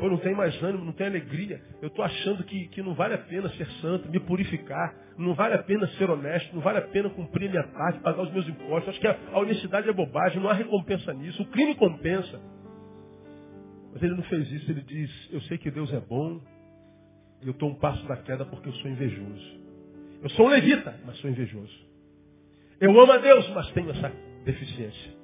[0.00, 1.60] Eu não tenho mais ânimo, não tenho alegria.
[1.82, 4.94] Eu estou achando que, que não vale a pena ser santo, me purificar.
[5.16, 8.32] Não vale a pena ser honesto, não vale a pena cumprir minha parte, pagar os
[8.32, 8.90] meus impostos.
[8.90, 11.42] Acho que a, a honestidade é bobagem, não há recompensa nisso.
[11.42, 12.40] O crime compensa.
[13.92, 16.40] Mas ele não fez isso, ele diz, eu sei que Deus é bom,
[17.42, 19.58] eu estou um passo da queda porque eu sou invejoso.
[20.22, 21.88] Eu sou um levita, mas sou invejoso.
[22.80, 24.12] Eu amo a Deus, mas tenho essa
[24.44, 25.18] deficiência.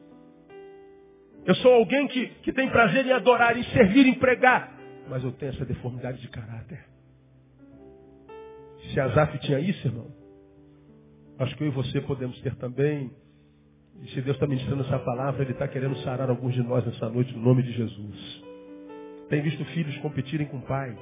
[1.44, 4.72] Eu sou alguém que, que tem prazer em adorar, em servir, em pregar,
[5.09, 6.85] mas eu tenho essa deformidade de caráter.
[8.92, 10.11] Se Azaf tinha isso, irmão,
[11.38, 13.11] acho que eu e você podemos ter também.
[14.03, 17.09] E se Deus está ministrando essa palavra, Ele está querendo sarar alguns de nós nessa
[17.09, 18.42] noite, no nome de Jesus.
[19.29, 20.96] Tem visto filhos competirem com o pai.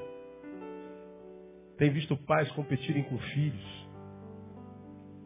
[1.83, 3.89] Tem visto pais competirem com filhos.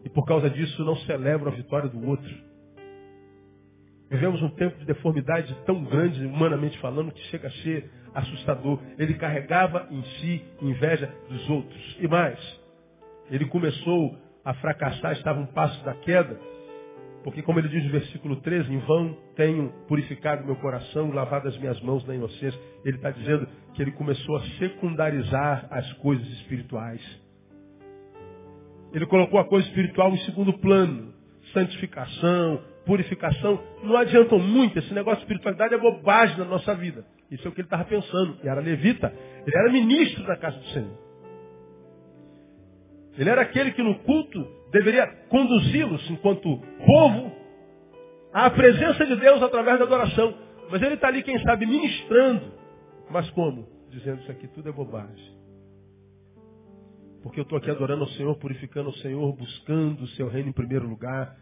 [0.02, 2.34] E por causa disso não celebram a vitória do outro.
[4.08, 8.80] Vivemos um tempo de deformidade tão grande, humanamente falando, que chega a ser assustador.
[8.98, 11.98] Ele carregava em si inveja dos outros.
[12.00, 12.40] E mais,
[13.30, 16.40] ele começou a fracassar, estava um passo da queda,
[17.26, 21.58] porque como ele diz no versículo 13, em vão tenho purificado meu coração, lavado as
[21.58, 22.56] minhas mãos na inocência.
[22.84, 27.00] Ele está dizendo que ele começou a secundarizar as coisas espirituais.
[28.92, 31.12] Ele colocou a coisa espiritual em segundo plano.
[31.52, 34.78] Santificação, purificação, não adiantam muito.
[34.78, 37.04] Esse negócio de espiritualidade é bobagem na nossa vida.
[37.28, 38.36] Isso é o que ele estava pensando.
[38.38, 39.12] Ele era levita,
[39.44, 40.96] ele era ministro da casa do Senhor.
[43.18, 47.32] Ele era aquele que no culto deveria conduzi-los enquanto povo
[48.32, 50.34] à presença de Deus através da adoração.
[50.70, 52.52] Mas ele está ali, quem sabe, ministrando.
[53.10, 53.66] Mas como?
[53.90, 55.36] Dizendo isso aqui tudo é bobagem.
[57.22, 60.52] Porque eu estou aqui adorando ao Senhor, purificando ao Senhor, buscando o seu reino em
[60.52, 61.34] primeiro lugar.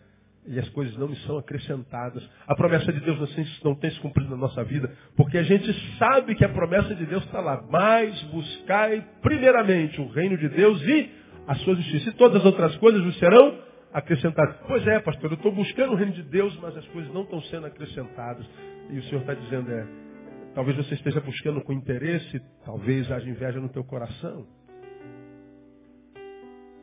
[0.47, 2.23] E as coisas não me são acrescentadas.
[2.47, 3.19] A promessa de Deus
[3.65, 4.95] não tem se cumprido na nossa vida.
[5.17, 7.65] Porque a gente sabe que a promessa de Deus está lá.
[7.71, 12.11] Mas buscai primeiramente o reino de Deus e a sua justiça.
[12.11, 13.59] E todas as outras coisas vos serão
[13.93, 14.57] acrescentadas.
[14.67, 17.41] Pois é, pastor, eu estou buscando o reino de Deus, mas as coisas não estão
[17.43, 18.45] sendo acrescentadas.
[18.91, 19.87] E o Senhor está dizendo, é,
[20.55, 24.47] talvez você esteja buscando com interesse, talvez haja inveja no teu coração.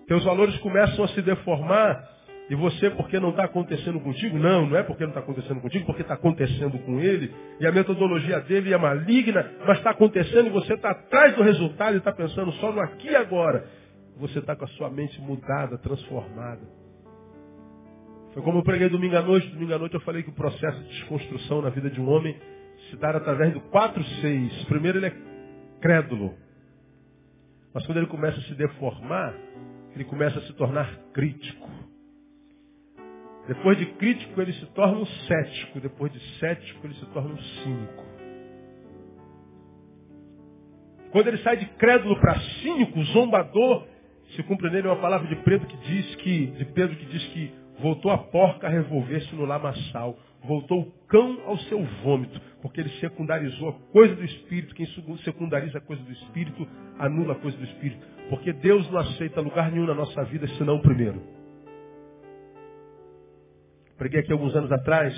[0.08, 2.04] Teus valores começam a se deformar
[2.50, 4.38] e você, porque não está acontecendo contigo?
[4.38, 7.34] Não, não é porque não está acontecendo contigo, porque está acontecendo com ele.
[7.62, 11.94] E a metodologia dele é maligna, mas está acontecendo e você está atrás do resultado
[11.94, 13.66] e está pensando só no aqui e agora.
[14.18, 16.62] Você está com a sua mente mudada, transformada.
[18.34, 19.48] Foi como eu preguei domingo à noite.
[19.50, 22.40] Domingo à noite eu falei que o processo de desconstrução na vida de um homem
[22.90, 24.66] se dá através do 4-6.
[24.68, 25.16] Primeiro ele é
[25.82, 26.34] crédulo.
[27.74, 29.34] Mas quando ele começa a se deformar,
[29.96, 31.70] ele começa a se tornar crítico.
[33.48, 35.80] Depois de crítico, ele se torna um cético.
[35.80, 38.06] Depois de cético, ele se torna um cínico.
[41.12, 43.86] Quando ele sai de crédulo para cínico, zombador,
[44.36, 47.54] se cumpre nele uma palavra de Pedro que diz que, de Pedro que diz que
[47.80, 50.18] voltou a porca a revolver-se no lamaçal.
[50.44, 54.74] Voltou o cão ao seu vômito, porque ele secundarizou a coisa do Espírito.
[54.74, 54.88] Quem
[55.24, 56.68] secundariza a coisa do Espírito,
[56.98, 58.06] anula a coisa do Espírito.
[58.30, 61.22] Porque Deus não aceita lugar nenhum na nossa vida senão o primeiro.
[63.98, 65.14] Preguei aqui alguns anos atrás.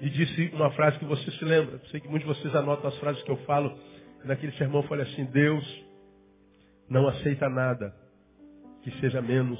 [0.00, 1.80] E disse uma frase que você se lembra.
[1.90, 3.76] Sei que muitos de vocês anotam as frases que eu falo.
[4.24, 5.84] Naquele sermão falei assim, Deus
[6.88, 7.94] não aceita nada
[8.82, 9.58] que seja menos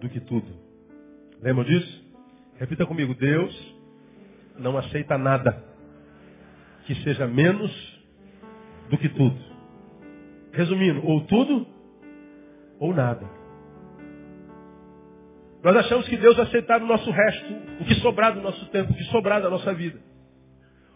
[0.00, 0.52] do que tudo.
[1.40, 2.04] Lembram disso?
[2.58, 3.76] Repita comigo, Deus
[4.58, 5.64] não aceita nada
[6.86, 7.70] que seja menos
[8.90, 9.38] do que tudo.
[10.52, 11.66] Resumindo, ou tudo
[12.78, 13.26] ou nada.
[15.62, 18.96] Nós achamos que Deus aceitar o nosso resto, o que sobrar do nosso tempo, o
[18.96, 20.00] que sobrar da nossa vida.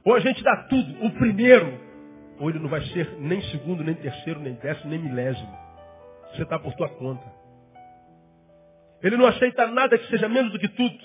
[0.05, 1.86] Ou a gente dá tudo, o primeiro,
[2.39, 5.57] ou ele não vai ser nem segundo, nem terceiro, nem décimo, nem milésimo.
[6.33, 7.25] Você está por tua conta.
[9.03, 10.97] Ele não aceita nada que seja menos do que tudo.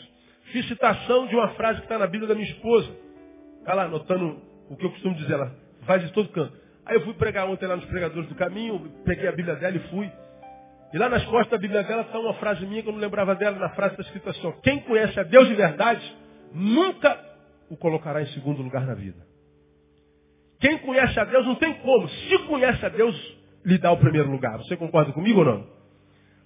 [0.52, 2.92] Fiz citação de uma frase que está na Bíblia da minha esposa.
[3.60, 5.34] Está lá anotando o que eu costumo dizer.
[5.34, 6.54] Ela vai de todo canto.
[6.86, 9.80] Aí eu fui pregar ontem lá nos pregadores do caminho, peguei a Bíblia dela e
[9.90, 10.12] fui.
[10.94, 13.34] E lá nas costas da Bíblia dela está uma frase minha que eu não lembrava
[13.36, 16.18] dela, na frase está escrita assim, quem conhece a Deus de verdade,
[16.54, 17.18] nunca
[17.70, 19.31] o colocará em segundo lugar na vida.
[20.62, 22.08] Quem conhece a Deus não tem como.
[22.08, 23.16] Se conhece a Deus,
[23.66, 24.60] lhe dá o primeiro lugar.
[24.60, 25.68] Você concorda comigo ou não?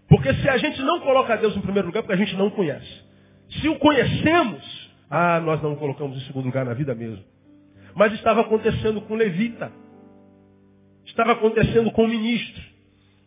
[0.07, 2.35] Porque se a gente não coloca a Deus em primeiro lugar, é porque a gente
[2.37, 3.03] não conhece.
[3.49, 7.23] Se o conhecemos, ah, nós não o colocamos em segundo lugar na vida mesmo.
[7.93, 9.71] Mas estava acontecendo com o levita.
[11.05, 12.63] Estava acontecendo com o ministro.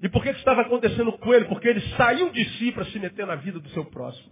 [0.02, 1.44] E por que, que estava acontecendo com ele?
[1.46, 4.30] Porque ele saiu de si para se meter na vida do seu próximo.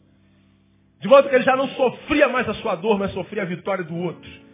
[1.01, 3.85] De modo que ele já não sofria mais a sua dor, mas sofria a vitória
[3.85, 4.46] do outro.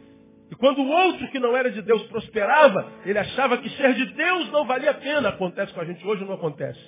[0.52, 4.04] E quando o outro que não era de Deus prosperava, ele achava que ser de
[4.12, 5.30] Deus não valia a pena.
[5.30, 6.78] Acontece com a gente hoje ou não acontece?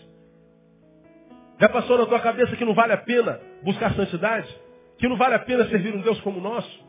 [1.58, 4.54] Já passou na tua cabeça que não vale a pena buscar santidade?
[4.98, 6.84] Que não vale a pena servir um Deus como o nosso?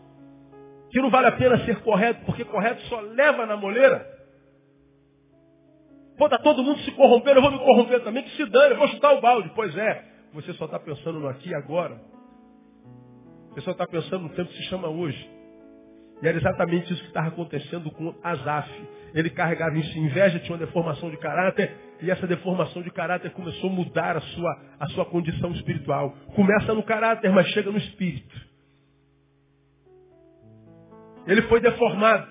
[0.92, 4.06] Que não vale a pena ser correto, porque correto só leva na moleira?
[6.18, 8.80] Pô, tá todo mundo se corrompendo, eu vou me corromper também, que se dane, eu
[8.80, 9.50] vou chutar o balde.
[9.56, 12.02] Pois é, você só está pensando no aqui e agora.
[13.52, 15.35] Você só está pensando no tempo que se chama hoje.
[16.22, 18.70] E era exatamente isso que estava acontecendo com Asaf.
[19.14, 23.32] Ele carregava em si inveja, tinha uma deformação de caráter, e essa deformação de caráter
[23.32, 26.16] começou a mudar a sua, a sua condição espiritual.
[26.36, 28.36] Começa no caráter, mas chega no espírito.
[31.28, 32.28] Ele foi deformado.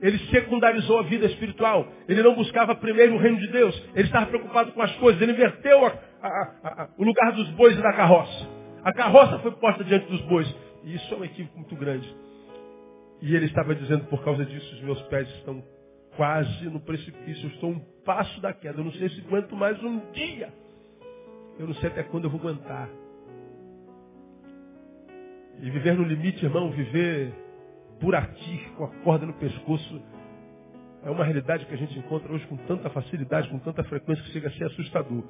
[0.00, 1.86] Ele secundarizou a vida espiritual.
[2.08, 3.74] Ele não buscava primeiro o reino de Deus.
[3.94, 5.20] Ele estava preocupado com as coisas.
[5.20, 5.88] Ele inverteu a,
[6.22, 8.48] a, a, o lugar dos bois e da carroça.
[8.82, 10.46] A carroça foi posta diante dos bois.
[10.84, 12.14] E isso é um equívoco muito grande.
[13.20, 15.62] E ele estava dizendo, por causa disso, os meus pés estão
[16.16, 17.46] quase no precipício.
[17.46, 18.80] Eu estou um passo da queda.
[18.80, 20.52] Eu não sei se aguento mais um dia.
[21.58, 22.88] Eu não sei até quando eu vou aguentar.
[25.60, 27.32] E viver no limite, irmão, viver
[28.00, 30.02] por aqui, com a corda no pescoço,
[31.04, 34.32] é uma realidade que a gente encontra hoje com tanta facilidade, com tanta frequência, que
[34.32, 35.22] chega a ser assustador.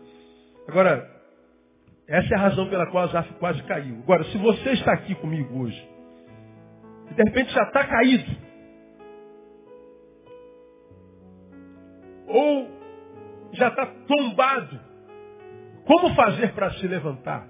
[0.67, 1.09] Agora,
[2.07, 3.99] essa é a razão pela qual a Zaf quase caiu.
[4.03, 5.94] Agora, se você está aqui comigo hoje,
[7.11, 8.31] e de repente já está caído,
[12.27, 12.71] ou
[13.53, 14.81] já está tombado,
[15.87, 17.49] como fazer para se levantar?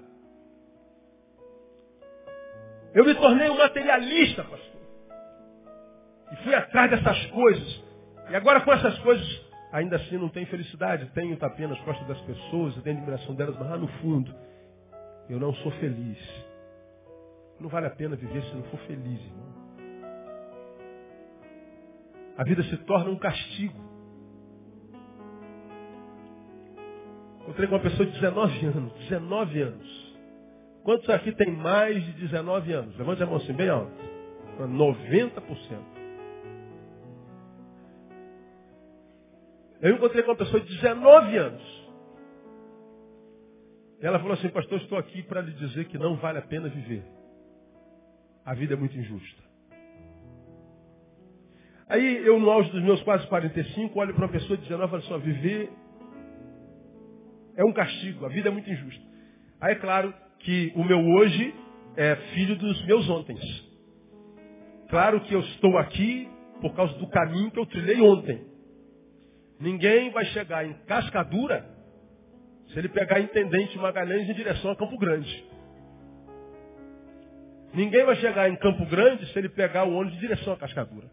[2.93, 4.81] Eu me tornei um materialista, pastor.
[6.31, 7.83] E fui atrás dessas coisas.
[8.29, 9.27] E agora com essas coisas,
[9.71, 11.09] ainda assim não tem felicidade.
[11.13, 14.33] Tenho tapinha nas costas das pessoas, tenho admiração delas, mas lá no fundo,
[15.29, 16.17] eu não sou feliz.
[17.59, 19.45] Não vale a pena viver se não for feliz, irmão.
[22.37, 23.79] A vida se torna um castigo.
[27.41, 28.93] Encontrei com uma pessoa de 19 anos.
[29.09, 30.17] 19 anos.
[30.83, 32.97] Quantos aqui tem mais de 19 anos?
[32.97, 33.91] Levante a mão assim, bem alto.
[34.59, 35.95] 90%.
[39.81, 41.85] Eu encontrei com uma pessoa de 19 anos.
[44.01, 47.03] Ela falou assim, pastor, estou aqui para lhe dizer que não vale a pena viver.
[48.45, 49.43] A vida é muito injusta.
[51.87, 55.01] Aí eu, no auge dos meus quase 45, olho para uma pessoa de 19 e
[55.07, 55.69] falo assim, viver
[57.55, 59.01] é um castigo, a vida é muito injusta.
[59.61, 61.53] Aí é claro que o meu hoje
[61.95, 63.35] é filho dos meus ontem.
[64.89, 66.27] Claro que eu estou aqui
[66.61, 68.45] por causa do caminho que eu trilhei ontem.
[69.59, 71.65] Ninguém vai chegar em Cascadura
[72.67, 75.45] se ele pegar Intendente Magalhães em direção a Campo Grande.
[77.75, 81.07] Ninguém vai chegar em Campo Grande se ele pegar o ônibus em direção a Cascadura.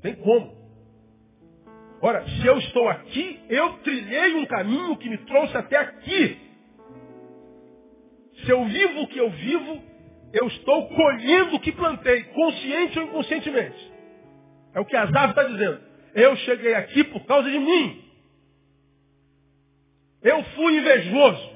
[0.00, 0.66] Tem como.
[2.00, 6.40] Ora, se eu estou aqui, eu trilhei um caminho que me trouxe até aqui.
[8.44, 9.82] Se eu vivo o que eu vivo,
[10.32, 13.92] eu estou colhendo o que plantei, consciente ou inconscientemente.
[14.74, 15.80] É o que Azar está dizendo.
[16.14, 18.04] Eu cheguei aqui por causa de mim.
[20.22, 21.55] Eu fui invejoso.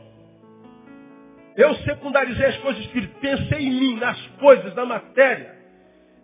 [1.60, 3.20] Eu secundarizei as coisas espirituais.
[3.20, 5.54] Pensei em mim, nas coisas, na matéria.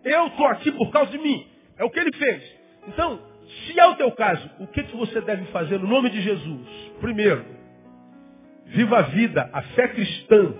[0.02, 1.46] Eu estou aqui por causa de mim.
[1.76, 2.42] É o que ele fez.
[2.88, 6.22] Então, se é o teu caso, o que, que você deve fazer no nome de
[6.22, 6.66] Jesus?
[7.02, 7.44] Primeiro,
[8.64, 10.54] viva a vida, a fé cristã,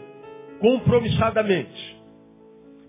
[0.61, 1.97] compromissadamente.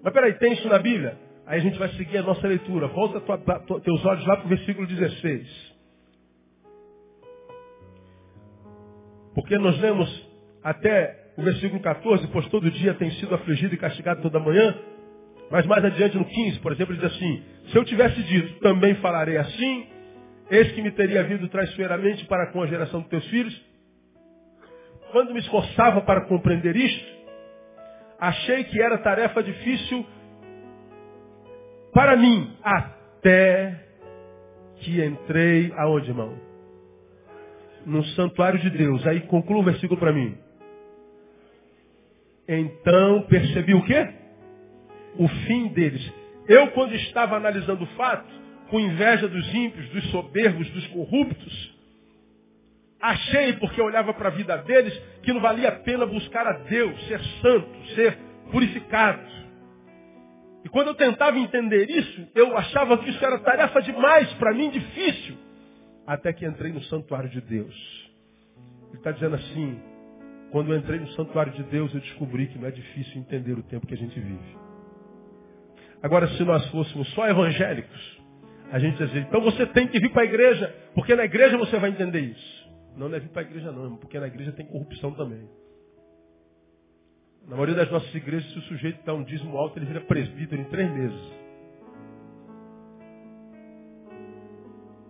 [0.03, 1.17] Mas peraí, tem isso na Bíblia?
[1.45, 2.87] Aí a gente vai seguir a nossa leitura.
[2.87, 5.77] Volta tua, tua, teus olhos lá para o versículo 16.
[9.33, 10.27] Porque nós lemos
[10.61, 14.75] até o versículo 14, pois todo dia tem sido afligido e castigado toda manhã.
[15.51, 18.95] Mas mais adiante no 15, por exemplo, ele diz assim, se eu tivesse dito, também
[18.95, 19.87] falarei assim,
[20.49, 23.65] eis que me teria vindo traiçoeiramente para com a geração dos teus filhos.
[25.11, 27.05] Quando me esforçava para compreender isto,
[28.19, 30.05] achei que era tarefa difícil
[31.93, 33.85] para mim, até
[34.79, 36.37] que entrei aonde, irmão?
[37.85, 39.05] No santuário de Deus.
[39.07, 40.37] Aí conclua o versículo para mim.
[42.47, 44.07] Então percebi o quê?
[45.17, 46.13] O fim deles.
[46.47, 48.31] Eu, quando estava analisando o fato,
[48.69, 51.75] com inveja dos ímpios, dos soberbos, dos corruptos,
[53.01, 56.53] achei, porque eu olhava para a vida deles, que não valia a pena buscar a
[56.53, 58.17] Deus, ser santo, ser
[58.51, 59.37] purificado.
[60.63, 64.69] E quando eu tentava entender isso, eu achava que isso era tarefa demais para mim,
[64.69, 65.37] difícil.
[66.05, 67.75] Até que entrei no santuário de Deus.
[68.89, 69.79] Ele está dizendo assim,
[70.51, 73.63] quando eu entrei no santuário de Deus, eu descobri que não é difícil entender o
[73.63, 74.57] tempo que a gente vive.
[76.01, 78.17] Agora, se nós fôssemos só evangélicos,
[78.71, 81.77] a gente dizia, então você tem que vir para a igreja, porque na igreja você
[81.77, 82.69] vai entender isso.
[82.95, 85.47] Não, não é vir para a igreja não, porque na igreja tem corrupção também.
[87.47, 90.61] Na maioria das nossas igrejas, se o sujeito dá um dízimo alto, ele vira presbítero
[90.61, 91.33] em três meses.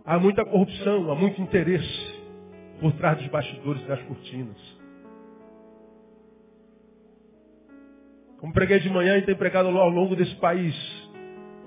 [0.05, 2.21] Há muita corrupção, há muito interesse
[2.79, 4.76] por trás dos bastidores e das cortinas.
[8.39, 10.75] Como preguei de manhã e tem pregado ao longo desse país.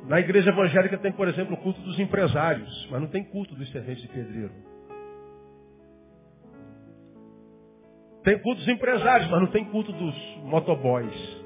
[0.07, 3.71] Na igreja evangélica tem, por exemplo, o culto dos empresários, mas não tem culto dos
[3.71, 4.53] serventes de pedreiro.
[8.23, 10.15] Tem culto dos empresários, mas não tem culto dos
[10.45, 11.41] motoboys.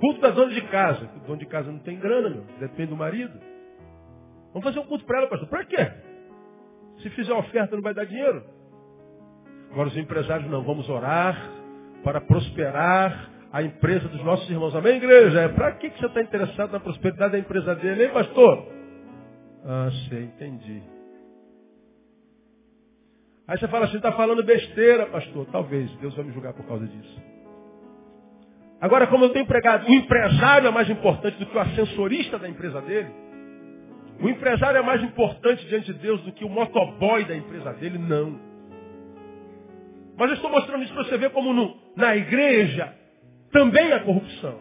[0.00, 1.08] Culto da dona de casa.
[1.16, 2.44] O dono de casa não tem grana, meu.
[2.58, 3.38] Depende do marido.
[4.52, 5.48] Vamos fazer um culto para ela, pastor.
[5.48, 5.92] Para quê?
[7.02, 8.42] Se fizer oferta não vai dar dinheiro.
[9.70, 10.62] Agora os empresários não.
[10.64, 11.36] Vamos orar
[12.02, 14.74] para prosperar a empresa dos nossos irmãos.
[14.74, 15.40] Amém, igreja?
[15.40, 18.66] É para que, que você está interessado na prosperidade da empresa dele, hein, pastor?
[19.64, 20.82] Ah, sei, entendi.
[23.48, 25.46] Aí você fala assim, está falando besteira, pastor.
[25.50, 27.22] Talvez, Deus vai me julgar por causa disso.
[28.80, 32.48] Agora, como eu tenho empregado, o empresário é mais importante do que o ascensorista da
[32.48, 33.10] empresa dele.
[34.22, 37.98] O empresário é mais importante diante de Deus do que o motoboy da empresa dele,
[37.98, 38.38] não.
[40.16, 42.99] Mas eu estou mostrando isso para você ver como no, na igreja
[43.52, 44.58] também há corrupção.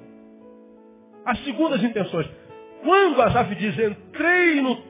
[1.26, 2.28] As segundas intenções.
[2.82, 4.82] Quando Asaf diz, entrei no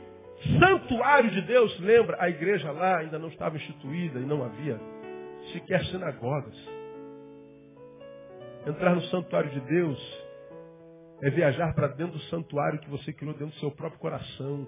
[0.60, 4.80] santuário de Deus, lembra, a igreja lá ainda não estava instituída e não havia
[5.52, 6.56] sequer sinagogas.
[8.68, 10.30] Entrar no santuário de Deus
[11.22, 14.68] é viajar para dentro do santuário que você criou dentro do seu próprio coração.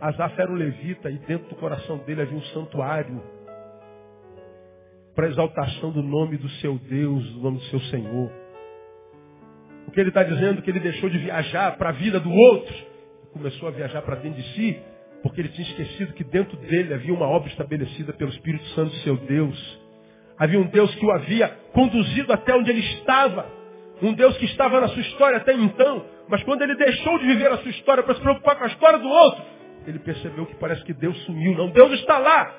[0.00, 3.22] Asaf era um levita e dentro do coração dele havia um santuário
[5.14, 8.45] para exaltação do nome do seu Deus, do nome do seu Senhor.
[9.96, 12.74] O que ele está dizendo que ele deixou de viajar para a vida do outro,
[13.32, 14.78] começou a viajar para dentro de si,
[15.22, 19.16] porque ele tinha esquecido que dentro dele havia uma obra estabelecida pelo Espírito Santo, seu
[19.16, 19.80] Deus.
[20.38, 23.46] Havia um Deus que o havia conduzido até onde ele estava.
[24.02, 26.04] Um Deus que estava na sua história até então.
[26.28, 28.98] Mas quando ele deixou de viver a sua história para se preocupar com a história
[28.98, 29.42] do outro,
[29.86, 31.56] ele percebeu que parece que Deus sumiu.
[31.56, 32.54] Não, Deus está lá.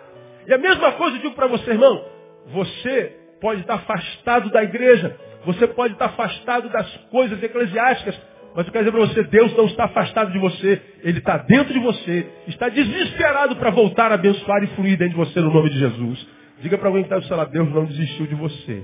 [0.47, 2.03] E a mesma coisa eu digo para você, irmão.
[2.47, 5.15] Você pode estar afastado da igreja.
[5.45, 8.19] Você pode estar afastado das coisas eclesiásticas.
[8.55, 10.81] Mas eu quero dizer para você, Deus não está afastado de você.
[11.03, 12.27] Ele está dentro de você.
[12.47, 16.27] Está desesperado para voltar a abençoar e fluir dentro de você no nome de Jesus.
[16.59, 18.83] Diga para alguém que está do seu lado, Deus não desistiu de você.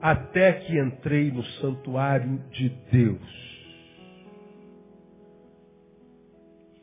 [0.00, 3.44] Até que entrei no santuário de Deus.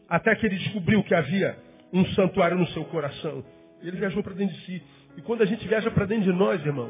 [0.07, 1.55] Até que ele descobriu que havia
[1.93, 3.43] um santuário no seu coração.
[3.81, 4.83] Ele viajou para dentro de si.
[5.17, 6.89] E quando a gente viaja para dentro de nós, irmão,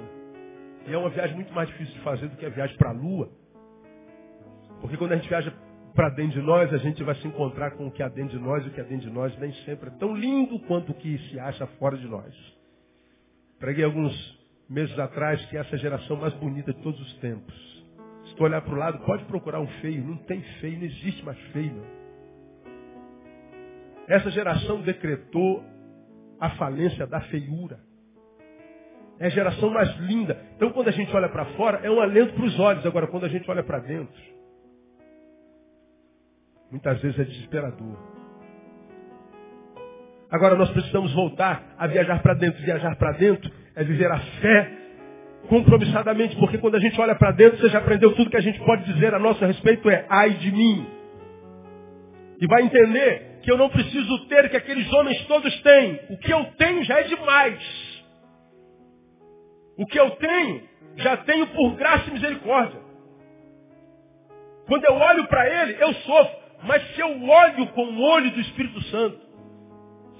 [0.87, 2.93] e é uma viagem muito mais difícil de fazer do que a viagem para a
[2.93, 3.29] lua.
[4.79, 5.53] Porque quando a gente viaja
[5.93, 8.43] para dentro de nós, a gente vai se encontrar com o que há dentro de
[8.43, 10.95] nós, e o que há dentro de nós nem sempre é tão lindo quanto o
[10.95, 12.33] que se acha fora de nós.
[13.59, 14.39] Preguei alguns
[14.69, 17.53] meses atrás que é essa geração mais bonita de todos os tempos.
[18.25, 20.03] Se tu olhar para o lado, pode procurar um feio.
[20.03, 21.73] Não tem feio, não existe mais feio.
[21.73, 22.00] Não.
[24.07, 25.63] Essa geração decretou
[26.39, 27.79] a falência da feiura.
[29.19, 30.35] É a geração mais linda.
[30.55, 32.85] Então, quando a gente olha para fora, é um alento para os olhos.
[32.85, 34.21] Agora, quando a gente olha para dentro,
[36.71, 37.97] muitas vezes é desesperador.
[40.31, 42.63] Agora, nós precisamos voltar a viajar para dentro.
[42.63, 44.71] Viajar para dentro é viver a fé
[45.47, 48.59] compromissadamente, porque quando a gente olha para dentro, você já aprendeu tudo que a gente
[48.63, 50.87] pode dizer a nosso respeito é ai de mim.
[52.39, 55.99] E vai entender que eu não preciso ter que aqueles homens todos têm.
[56.09, 58.01] O que eu tenho já é demais.
[59.77, 60.63] O que eu tenho,
[60.97, 62.79] já tenho por graça e misericórdia.
[64.67, 66.41] Quando eu olho para ele, eu sofro.
[66.63, 69.19] Mas se eu olho com o olho do Espírito Santo,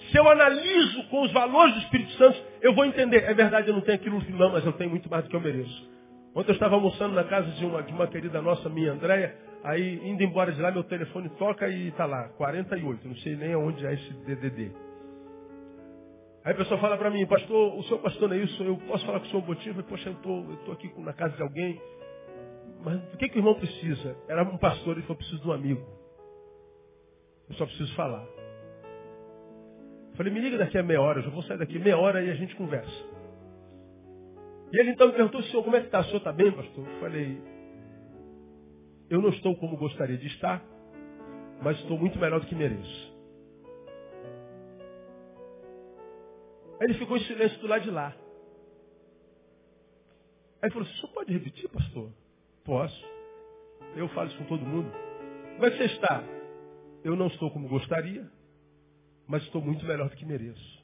[0.10, 3.24] se eu analiso com os valores do Espírito Santo, eu vou entender.
[3.24, 5.36] É verdade, eu não tenho aquilo no não, mas eu tenho muito mais do que
[5.36, 5.92] eu mereço.
[6.34, 10.00] Ontem eu estava almoçando na casa de uma, de uma querida nossa, minha Andréia, aí
[10.10, 13.86] indo embora de lá, meu telefone toca e está lá, 48, não sei nem aonde
[13.86, 14.72] é esse DDD.
[16.44, 19.20] Aí a pessoa fala para mim, pastor, o senhor pastor é isso, eu posso falar
[19.20, 19.80] com o senhor um motivo?
[19.82, 21.80] Eu, Poxa, eu estou aqui na casa de alguém.
[22.84, 24.16] Mas o que, que o irmão precisa?
[24.28, 25.86] Era um pastor, ele falou, preciso de um amigo.
[27.50, 28.26] Eu só preciso falar.
[30.16, 32.32] Falei, me liga daqui a meia hora, eu já vou sair daqui meia hora e
[32.32, 33.11] a gente conversa.
[34.72, 36.00] E ele então me perguntou, senhor, como é que está?
[36.00, 36.88] O senhor está bem, pastor?
[36.88, 37.42] Eu falei,
[39.10, 40.64] eu não estou como gostaria de estar,
[41.62, 43.12] mas estou muito melhor do que mereço.
[46.80, 48.16] Aí ele ficou em silêncio do lado de lá.
[50.62, 52.10] Aí ele falou, o senhor pode repetir, pastor?
[52.64, 53.06] Posso.
[53.96, 54.90] Eu falo isso com todo mundo.
[55.56, 56.24] Como é que você está?
[57.04, 58.26] Eu não estou como gostaria,
[59.28, 60.81] mas estou muito melhor do que mereço.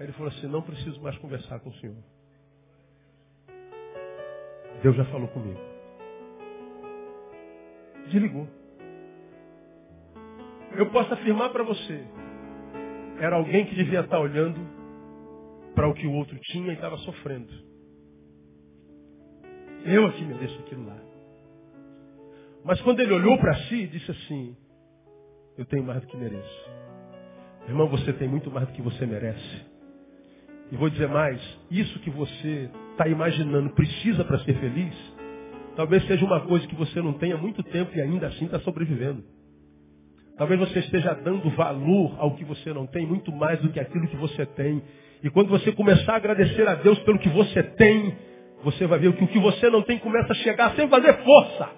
[0.00, 2.02] Aí ele falou assim, não preciso mais conversar com o senhor.
[4.82, 5.60] Deus já falou comigo.
[8.06, 8.48] Desligou.
[10.76, 12.04] Eu posso afirmar para você
[13.20, 14.58] era alguém que devia estar olhando
[15.74, 17.52] para o que o outro tinha e estava sofrendo.
[19.84, 20.98] Eu aqui mereço aquilo lá.
[22.64, 24.56] Mas quando ele olhou para si, disse assim:
[25.58, 26.70] Eu tenho mais do que mereço.
[27.68, 29.69] Irmão, você tem muito mais do que você merece.
[30.70, 31.40] E vou dizer mais:
[31.70, 34.94] isso que você está imaginando precisa para ser feliz,
[35.76, 39.22] talvez seja uma coisa que você não tenha muito tempo e ainda assim está sobrevivendo.
[40.36, 44.08] Talvez você esteja dando valor ao que você não tem, muito mais do que aquilo
[44.08, 44.82] que você tem.
[45.22, 48.16] E quando você começar a agradecer a Deus pelo que você tem,
[48.64, 51.68] você vai ver que o que você não tem começa a chegar sem fazer força.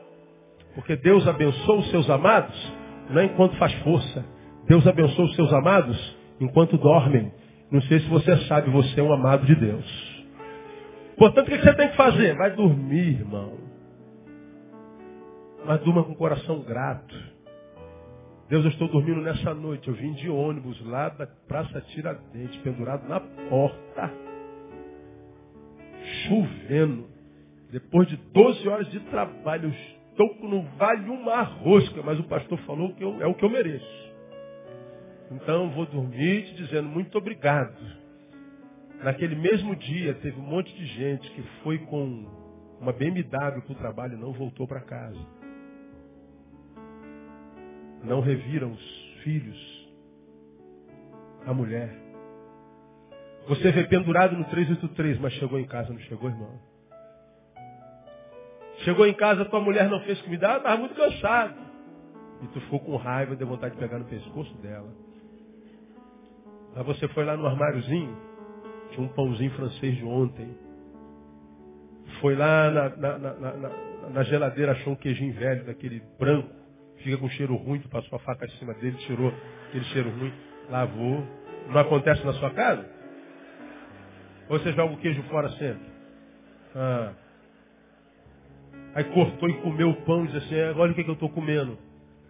[0.77, 2.73] Porque Deus abençoa os seus amados,
[3.11, 4.25] não é enquanto faz força.
[4.69, 7.33] Deus abençoa os seus amados enquanto dormem.
[7.73, 10.23] Não sei se você sabe, você é um amado de Deus.
[11.17, 12.37] Portanto, o que você tem que fazer?
[12.37, 13.57] Vai dormir, irmão.
[15.65, 17.15] Mas durma com o coração grato.
[18.51, 19.89] Deus, eu estou dormindo nessa noite.
[19.89, 24.13] Eu vim de ônibus lá da Praça Tiradentes, pendurado na porta,
[26.27, 27.07] chovendo.
[27.71, 29.75] Depois de 12 horas de trabalho, eu
[30.11, 33.49] estou no vale uma rosca, mas o pastor falou que eu, é o que eu
[33.49, 34.12] mereço.
[35.35, 37.77] Então vou dormir te dizendo muito obrigado.
[39.03, 42.27] Naquele mesmo dia teve um monte de gente que foi com
[42.81, 43.29] uma BMW
[43.63, 45.43] para o trabalho e não voltou para casa
[48.03, 49.89] não reviram os filhos,
[51.47, 51.91] a mulher.
[53.49, 56.61] Você vê pendurado no 383, mas chegou em casa, não chegou, irmão?
[58.79, 61.55] Chegou em casa, tua mulher não fez comida, ela estava muito cansada.
[62.43, 64.93] E tu ficou com raiva, deu vontade de pegar no pescoço dela.
[66.75, 68.17] Aí você foi lá no armáriozinho,
[68.91, 70.57] tinha um pãozinho francês de ontem.
[72.21, 73.71] Foi lá na, na, na,
[74.11, 76.49] na geladeira achou um queijinho velho, daquele branco,
[76.99, 79.33] fica com cheiro ruim, tu passou a faca em cima dele, tirou
[79.69, 80.33] aquele cheiro ruim,
[80.71, 81.25] lavou.
[81.69, 82.89] Não acontece na sua casa?
[84.49, 85.93] Ou você joga o queijo fora sempre?
[86.75, 87.13] Ah.
[88.95, 91.31] Aí cortou e comeu o pão e disse assim, olha o que, que eu estou
[91.31, 91.79] comendo.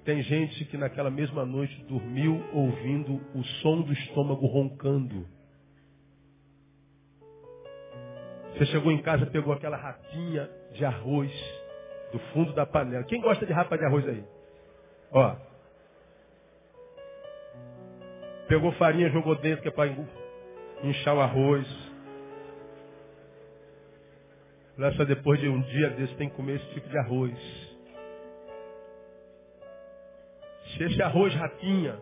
[0.04, 5.26] Tem gente que naquela mesma noite dormiu ouvindo o som do estômago roncando.
[8.52, 11.30] Você chegou em casa, pegou aquela rapinha de arroz
[12.12, 13.04] do fundo da panela.
[13.04, 14.24] Quem gosta de rapa de arroz aí?
[15.12, 15.36] Ó.
[18.48, 19.94] Pegou farinha, jogou dentro, que é para
[20.82, 21.66] inchar o arroz.
[24.96, 27.61] Só depois de um dia desse tem que comer esse tipo de arroz.
[30.76, 32.00] Se esse arroz rapinha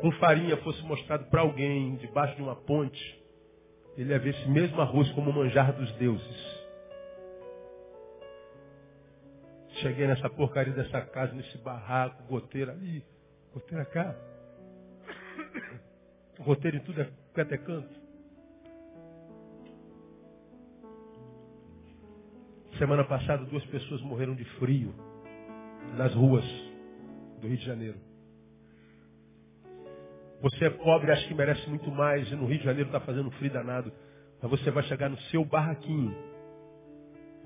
[0.00, 3.22] com farinha fosse mostrado para alguém debaixo de uma ponte,
[3.96, 6.60] ele ia ver esse mesmo arroz como o manjar dos deuses.
[9.82, 13.04] Cheguei nessa porcaria dessa casa, nesse barraco, goteira ali,
[13.52, 14.14] goteira cá.
[16.40, 18.00] Goteira em tudo é até canto.
[22.78, 24.94] Semana passada, duas pessoas morreram de frio
[25.96, 26.69] nas ruas
[27.40, 27.98] do Rio de Janeiro.
[30.42, 33.30] Você é pobre, acha que merece muito mais, e no Rio de Janeiro está fazendo
[33.32, 33.92] frio danado.
[34.40, 36.14] Mas você vai chegar no seu barraquinho.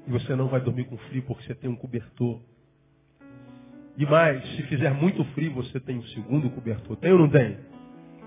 [0.07, 2.41] E você não vai dormir com frio porque você tem um cobertor.
[3.97, 6.97] E mais, se fizer muito frio, você tem um segundo cobertor.
[6.97, 7.59] Tem ou não tem?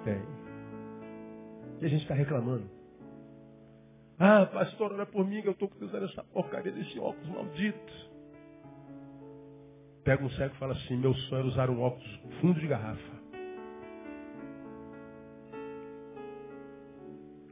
[0.03, 0.22] Tem.
[1.82, 2.70] E a gente está reclamando.
[4.20, 8.16] Ah, pastor, olha por mim que eu estou usando essa porcaria desse óculos maldito.
[10.08, 13.18] Pega um cego e fala assim, meu sonho era usar um óculos fundo de garrafa.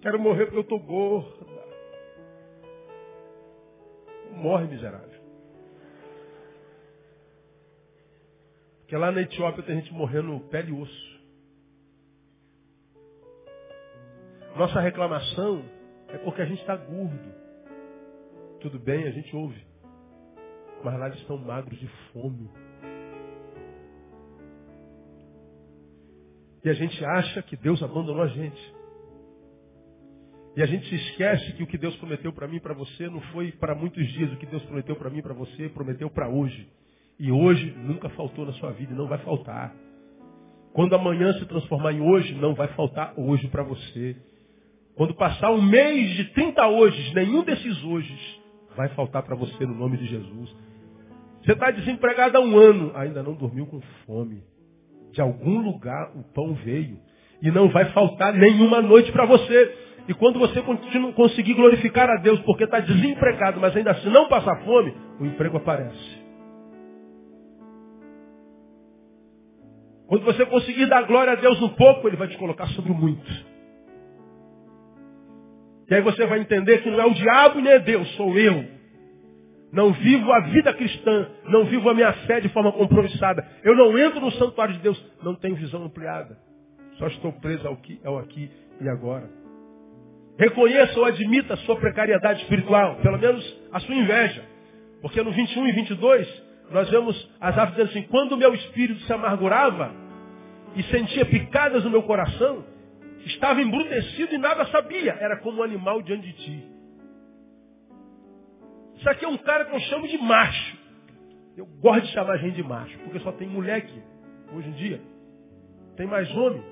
[0.01, 1.45] Quero morrer porque eu estou gorda.
[4.32, 5.22] Morre, miserável.
[8.80, 11.20] Porque lá na Etiópia tem gente morrendo pele e osso.
[14.56, 15.62] Nossa reclamação
[16.08, 17.36] é porque a gente está gordo.
[18.62, 19.74] Tudo bem, a gente ouve.
[20.86, 22.47] Mas lá eles estão magros de fome.
[26.63, 28.75] E a gente acha que Deus abandonou a gente.
[30.55, 33.09] E a gente se esquece que o que Deus prometeu para mim e para você
[33.09, 34.31] não foi para muitos dias.
[34.31, 36.69] O que Deus prometeu para mim e para você, prometeu para hoje.
[37.19, 39.75] E hoje nunca faltou na sua vida e não vai faltar.
[40.71, 44.15] Quando amanhã se transformar em hoje, não vai faltar hoje para você.
[44.95, 48.15] Quando passar um mês de 30 hoje, nenhum desses hoje
[48.75, 50.55] vai faltar para você no nome de Jesus.
[51.46, 54.41] Você está desempregado há um ano, ainda não dormiu com fome.
[55.12, 57.00] De algum lugar o pão veio.
[57.39, 59.76] E não vai faltar nenhuma noite para você.
[60.08, 60.60] E quando você
[61.16, 65.58] conseguir glorificar a Deus porque está desempregado, mas ainda assim não passar fome, o emprego
[65.58, 66.26] aparece.
[70.08, 73.32] Quando você conseguir dar glória a Deus um pouco, Ele vai te colocar sobre muito.
[75.89, 78.74] E aí você vai entender que não é o diabo nem é Deus, sou eu.
[79.76, 83.45] Não vivo a vida cristã, não vivo a minha fé de forma compromissada.
[83.63, 86.38] Eu não entro no santuário de Deus, não tenho visão ampliada.
[86.97, 88.49] Só estou preso ao aqui, ao aqui
[88.82, 89.30] e agora.
[90.39, 94.43] Reconheça ou admita a sua precariedade espiritual, pelo menos a sua inveja.
[95.01, 99.01] Porque no 21 e 22, nós vemos as aves dizendo assim, quando o meu espírito
[99.01, 99.91] se amargurava
[100.76, 102.63] e sentia picadas no meu coração,
[103.26, 105.17] Estava embrutecido e nada sabia.
[105.19, 106.74] Era como um animal diante de ti.
[108.98, 110.78] Isso aqui é um cara que eu chamo de macho.
[111.58, 114.02] Eu gosto de chamar a gente de macho, porque só tem mulher aqui,
[114.54, 115.02] hoje em dia.
[115.96, 116.64] Tem mais homem.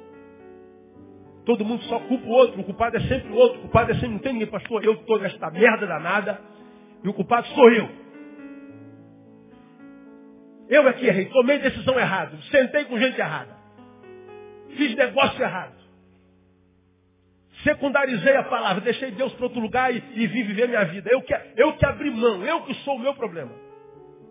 [1.45, 2.61] Todo mundo só culpa o outro.
[2.61, 3.59] O culpado é sempre o outro.
[3.59, 4.83] O culpado é sempre, não tem ninguém, pastor.
[4.83, 6.39] Eu estou nesta merda danada.
[7.03, 7.89] E o culpado sou eu.
[10.69, 11.25] Eu aqui errei.
[11.25, 12.37] Tomei decisão errada.
[12.49, 13.55] Sentei com gente errada.
[14.69, 15.82] Fiz negócio errado.
[17.63, 21.09] Secundarizei a palavra, deixei Deus para outro lugar e, e vim viver minha vida.
[21.11, 23.51] Eu que, eu que abri mão, eu que sou o meu problema.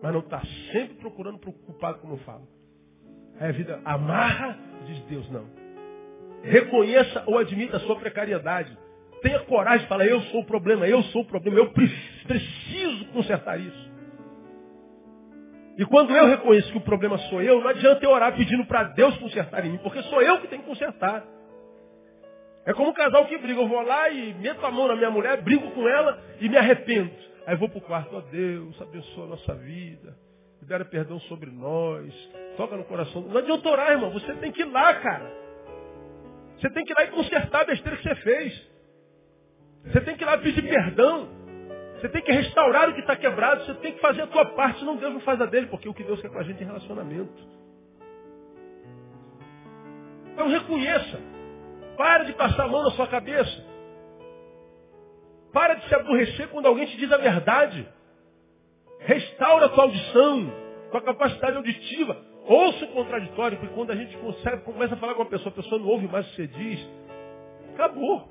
[0.02, 2.46] Mas não está sempre procurando para o culpado, como eu falo.
[3.40, 5.46] Aí a vida amarra, diz Deus, não.
[6.42, 8.76] Reconheça ou admita a sua precariedade.
[9.22, 13.58] Tenha coragem de falar, eu sou o problema, eu sou o problema, eu preciso consertar
[13.60, 13.92] isso.
[15.78, 18.84] E quando eu reconheço que o problema sou eu, não adianta eu orar pedindo para
[18.84, 21.24] Deus consertar em mim, porque sou eu que tenho que consertar.
[22.64, 23.60] É como um casal que briga.
[23.60, 26.56] Eu vou lá e meto a mão na minha mulher, brigo com ela e me
[26.56, 27.10] arrependo.
[27.46, 30.16] Aí vou para o quarto, ó oh, Deus, abençoa a nossa vida.
[30.60, 32.12] Libera perdão sobre nós.
[32.56, 33.22] Toca no coração.
[33.22, 34.12] Não adianta orar, irmão.
[34.12, 35.42] Você tem que ir lá, cara.
[36.58, 38.70] Você tem que ir lá e consertar a besteira que você fez.
[39.86, 41.28] Você tem que ir lá pedir perdão.
[42.02, 44.80] Você tem que restaurar o que está quebrado, você tem que fazer a tua parte,
[44.80, 46.66] senão Deus não faz a dele, porque o que Deus quer com a gente é
[46.66, 47.32] relacionamento.
[50.32, 51.31] Então reconheça.
[51.96, 53.64] Para de passar a mão na sua cabeça.
[55.52, 57.86] Para de se aborrecer quando alguém te diz a verdade.
[59.00, 60.52] Restaura a tua audição,
[60.90, 62.16] tua capacidade auditiva.
[62.44, 65.54] Ouça o contraditório, porque quando a gente consegue, começa a falar com a pessoa, a
[65.54, 66.88] pessoa não ouve mais o que você diz.
[67.74, 68.28] Acabou.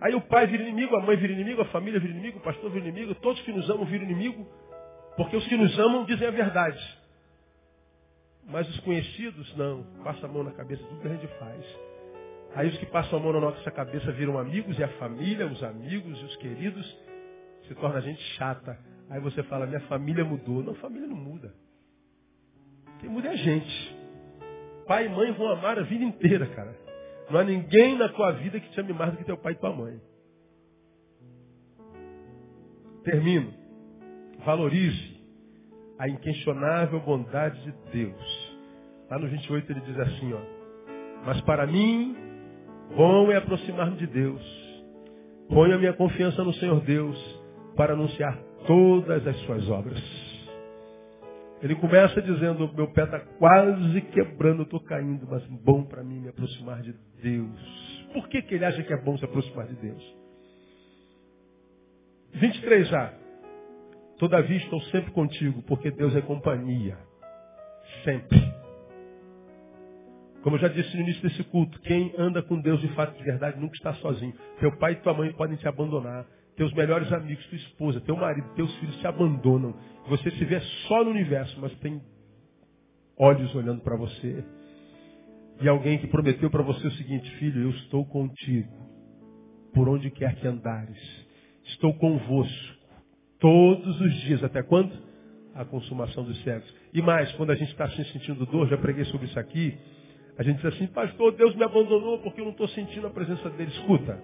[0.00, 2.70] Aí o pai vira inimigo, a mãe vira inimigo, a família vira inimigo, o pastor
[2.70, 4.46] vira inimigo, todos que nos amam viram inimigo,
[5.16, 6.98] porque os que nos amam dizem a verdade.
[8.46, 9.82] Mas os conhecidos, não.
[10.04, 11.64] Passa a mão na cabeça, tudo que a gente faz.
[12.54, 15.62] Aí os que passam a mão na nossa cabeça viram amigos, e a família, os
[15.62, 16.98] amigos e os queridos,
[17.66, 18.78] se torna a gente chata.
[19.10, 20.62] Aí você fala, minha família mudou.
[20.62, 21.52] Não, família não muda.
[23.00, 23.96] Quem muda é a gente.
[24.86, 26.74] Pai e mãe vão amar a vida inteira, cara.
[27.30, 29.56] Não há ninguém na tua vida que te ame mais do que teu pai e
[29.56, 30.00] tua mãe.
[33.02, 33.52] Termino.
[34.44, 35.16] Valorize
[35.98, 38.35] a inquestionável bondade de Deus.
[39.10, 40.40] Lá no 28 ele diz assim, ó.
[41.24, 42.16] Mas para mim,
[42.96, 44.42] bom é aproximar-me de Deus.
[45.48, 47.16] Ponho a minha confiança no Senhor Deus
[47.76, 48.36] para anunciar
[48.66, 50.02] todas as suas obras.
[51.62, 56.28] Ele começa dizendo, meu pé está quase quebrando, estou caindo, mas bom para mim me
[56.28, 58.06] aproximar de Deus.
[58.12, 60.16] Por que, que ele acha que é bom se aproximar de Deus?
[62.34, 63.12] 23a.
[64.18, 66.98] Todavia estou sempre contigo, porque Deus é companhia.
[68.04, 68.65] Sempre.
[70.46, 73.24] Como eu já disse no início desse culto, quem anda com Deus de fato de
[73.24, 74.32] verdade nunca está sozinho.
[74.60, 76.24] Teu pai e tua mãe podem te abandonar.
[76.54, 79.74] Teus melhores amigos, tua esposa, teu marido, teus filhos te abandonam.
[80.06, 82.00] Você se vê só no universo, mas tem
[83.18, 84.44] olhos olhando para você.
[85.62, 88.72] E alguém que prometeu para você o seguinte, filho, eu estou contigo,
[89.74, 91.26] por onde quer que andares.
[91.64, 92.78] Estou convosco,
[93.40, 94.44] todos os dias.
[94.44, 94.92] Até quando?
[95.56, 96.72] A consumação dos séculos.
[96.94, 99.76] E mais, quando a gente está assim sentindo dor, já preguei sobre isso aqui,
[100.38, 103.48] a gente diz assim, pastor, Deus me abandonou porque eu não estou sentindo a presença
[103.50, 103.70] dele.
[103.70, 104.22] Escuta,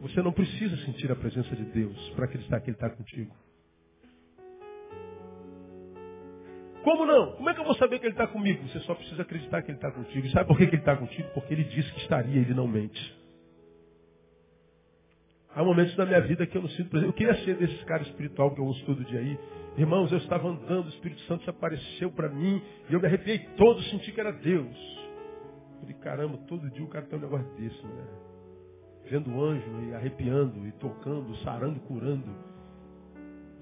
[0.00, 3.34] você não precisa sentir a presença de Deus para acreditar que ele está contigo.
[6.82, 7.32] Como não?
[7.32, 8.68] Como é que eu vou saber que ele está comigo?
[8.68, 10.26] Você só precisa acreditar que ele está contigo.
[10.26, 11.30] E sabe por que, que ele está contigo?
[11.32, 13.18] Porque ele disse que estaria, ele não mente.
[15.54, 17.08] Há momentos na minha vida que eu não sinto presente.
[17.08, 19.38] Eu queria ser desse cara espiritual que eu ouço todo dia aí.
[19.76, 23.40] Irmãos, eu estava andando, o Espírito Santo se apareceu para mim e eu me arrepiei
[23.56, 24.76] todo, senti que era Deus.
[25.72, 28.06] Eu falei, caramba, todo dia o cara tem um negócio desse, né?
[29.10, 32.32] Vendo o anjo e arrepiando, e tocando, sarando, curando.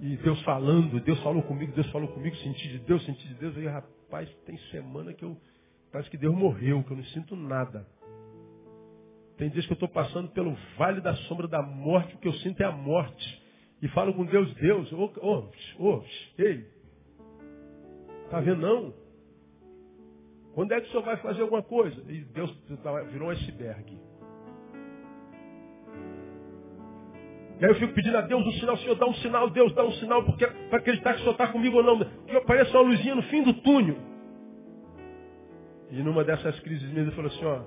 [0.03, 3.57] E Deus falando, Deus falou comigo, Deus falou comigo, senti de Deus, senti de Deus.
[3.57, 5.35] Aí, rapaz, tem semana que eu.
[5.91, 7.87] Parece que Deus morreu, que eu não sinto nada.
[9.39, 12.35] Tem dias que eu estou passando pelo vale da sombra da morte, o que eu
[12.35, 13.42] sinto é a morte.
[13.83, 15.13] E falo com Deus, Deus, ô,
[15.81, 16.05] ô,
[16.39, 16.65] ei.
[18.31, 18.95] Tá vendo não?
[20.55, 22.01] Quando é que o senhor vai fazer alguma coisa?
[22.09, 22.57] E Deus
[23.11, 23.99] virou um iceberg.
[27.59, 29.85] E aí eu fico pedindo a Deus um sinal, Senhor, dá um sinal, Deus, dá
[29.85, 31.99] um sinal, porque para acreditar que o Senhor está comigo ou não.
[31.99, 33.97] Que apareça uma luzinha no fim do túnel.
[35.91, 37.63] E numa dessas crises minhas ele falou assim, ó,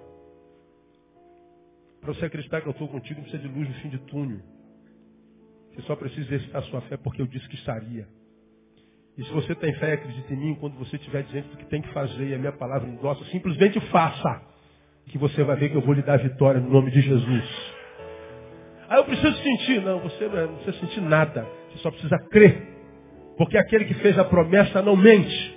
[2.01, 4.54] para você acreditar que eu estou contigo, precisa de luz no fim de túnel.
[5.75, 8.07] Você só precisa exercitar sua fé porque eu disse que estaria.
[9.17, 11.81] E se você tem fé, acredita em mim, quando você estiver dizendo do que tem
[11.81, 14.41] que fazer e a minha palavra endossa, simplesmente faça.
[15.07, 17.73] Que você vai ver que eu vou lhe dar vitória no nome de Jesus.
[18.89, 19.81] Ah, eu preciso sentir.
[19.81, 21.47] Não, você não, não precisa sentir nada.
[21.71, 22.67] Você só precisa crer.
[23.37, 25.55] Porque aquele que fez a promessa não mente.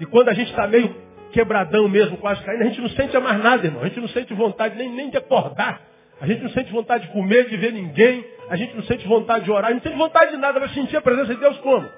[0.00, 0.94] E quando a gente está meio
[1.32, 3.82] quebradão mesmo, quase caindo, a gente não sente mais nada, irmão.
[3.82, 5.93] A gente não sente vontade nem, nem de acordar.
[6.20, 8.24] A gente não sente vontade de comer, de ver ninguém.
[8.48, 9.70] A gente não sente vontade de orar.
[9.70, 10.60] A gente não sente vontade de nada.
[10.60, 11.88] Vai sentir a presença de Deus como?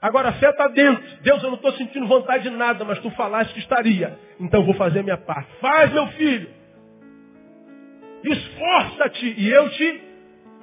[0.00, 1.02] Agora a fé está dentro.
[1.22, 4.18] Deus, eu não estou sentindo vontade de nada, mas tu falaste que estaria.
[4.38, 5.50] Então vou fazer a minha parte.
[5.60, 6.48] Faz, meu filho.
[8.22, 10.02] Esforça-te e eu te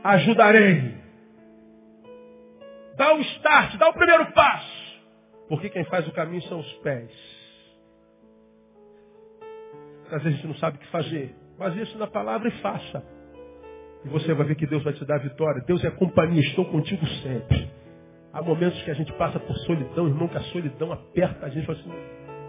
[0.03, 0.93] ajudarei.
[2.95, 5.01] Dá o start, dá o primeiro passo.
[5.49, 7.11] Porque quem faz o caminho são os pés.
[10.05, 11.42] Às vezes a gente não sabe o que fazer.
[11.57, 13.03] Mas isso na palavra e faça.
[14.05, 15.63] E você vai ver que Deus vai te dar a vitória.
[15.65, 17.69] Deus é companhia, estou contigo sempre.
[18.33, 21.65] Há momentos que a gente passa por solidão, irmão, que a solidão aperta a gente.
[21.65, 21.91] Fala assim,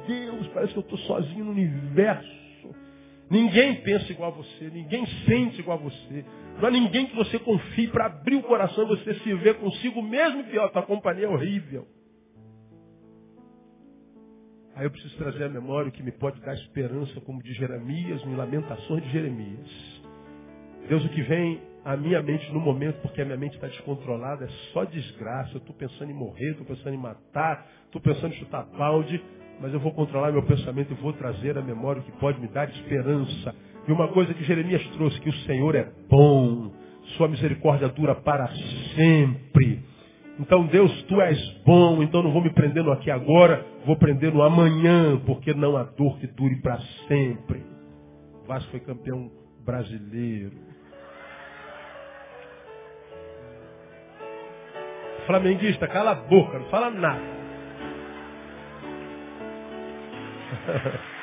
[0.07, 2.45] Deus, parece que eu estou sozinho no universo.
[3.31, 6.25] Ninguém pensa igual a você, ninguém sente igual a você.
[6.59, 10.03] Não há ninguém que você confie para abrir o coração e você se ver consigo
[10.03, 11.87] mesmo e pior, tua companhia é horrível.
[14.77, 18.21] Aí eu preciso trazer à memória o que me pode dar esperança, como de Jeremias,
[18.27, 20.03] em Lamentações de Jeremias.
[20.89, 24.45] Deus, o que vem à minha mente no momento, porque a minha mente está descontrolada,
[24.45, 25.53] é só desgraça.
[25.55, 29.23] Eu estou pensando em morrer, estou pensando em matar, estou pensando em chutar balde,
[29.61, 32.69] mas eu vou controlar meu pensamento e vou trazer a memória que pode me dar
[32.69, 33.55] esperança.
[33.87, 36.73] E uma coisa que Jeremias trouxe, que o Senhor é bom,
[37.17, 38.49] sua misericórdia dura para
[38.97, 39.94] sempre.
[40.39, 44.35] Então, Deus, tu és bom, então não vou me prender no aqui agora, vou prender
[44.35, 47.63] no amanhã, porque não há dor que dure para sempre.
[48.43, 49.31] O Vasco foi campeão
[49.65, 50.57] brasileiro.
[55.27, 57.23] Flamenguista, cala a boca, não fala nada.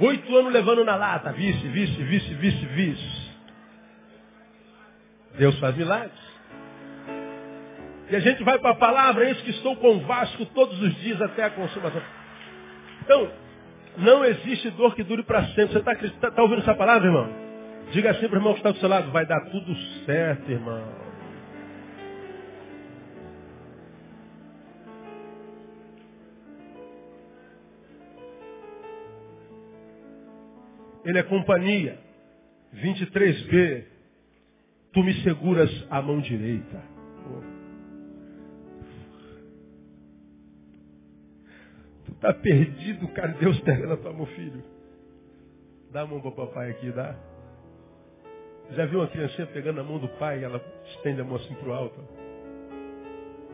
[0.00, 3.25] Oito anos levando na lata, vice, vice, vice, vice, vice.
[5.38, 6.26] Deus faz milagres.
[8.08, 11.20] E a gente vai para a palavra, eis que estou com Vasco todos os dias
[11.20, 12.02] até a consumação.
[13.02, 13.30] Então,
[13.98, 15.72] não existe dor que dure para sempre.
[15.72, 17.28] Você está tá, tá ouvindo essa palavra, irmão?
[17.92, 19.74] Diga assim para o irmão que está do seu lado, vai dar tudo
[20.04, 21.06] certo, irmão.
[31.04, 31.98] Ele é companhia.
[32.74, 33.95] 23b.
[34.96, 36.82] Tu me seguras a mão direita.
[42.06, 43.34] Tu tá perdido, cara.
[43.34, 44.64] Deus pega na tua mão, filho.
[45.92, 47.14] Dá a mão para o papai aqui, dá.
[48.70, 51.54] Já viu uma criancinha pegando a mão do pai e ela estende a mão assim
[51.56, 52.00] pro alto?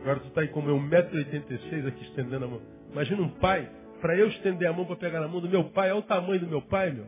[0.01, 2.61] Agora tu tá aí como eu, 1,86m aqui estendendo a mão.
[2.93, 3.69] Imagina um pai,
[4.01, 6.39] para eu estender a mão para pegar na mão do meu pai, é o tamanho
[6.39, 7.07] do meu pai, meu.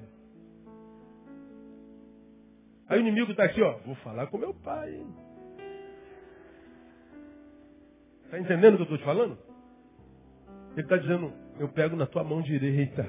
[2.88, 3.78] Aí o inimigo está aqui, ó.
[3.84, 5.00] Vou falar com meu pai.
[8.24, 9.38] Está entendendo o que eu estou te falando?
[10.72, 13.06] Ele está dizendo, eu pego na tua mão direita.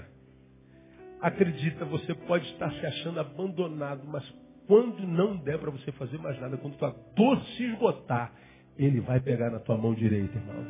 [1.19, 4.23] Acredita, você pode estar se achando abandonado, mas
[4.67, 8.31] quando não der para você fazer mais nada, quando tua dor se esgotar,
[8.77, 10.65] ele vai pegar na tua mão direita, irmão.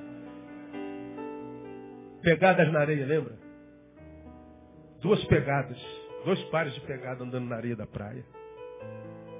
[2.22, 3.38] Pegadas na areia, lembra?
[5.02, 5.78] Duas pegadas,
[6.24, 8.26] dois pares de pegada andando na areia da praia.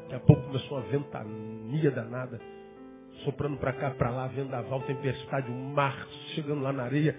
[0.06, 2.40] Daqui a pouco começou uma ventania danada,
[3.24, 7.16] soprando para cá, para lá, vendaval, tempestade, o mar chegando lá na areia.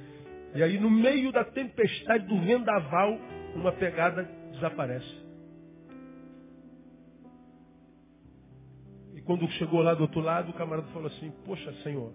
[0.54, 3.18] E aí, no meio da tempestade, do vendaval,
[3.54, 4.22] uma pegada
[4.52, 5.26] desaparece.
[9.16, 12.12] E quando chegou lá do outro lado, o camarada falou assim: Poxa, Senhor,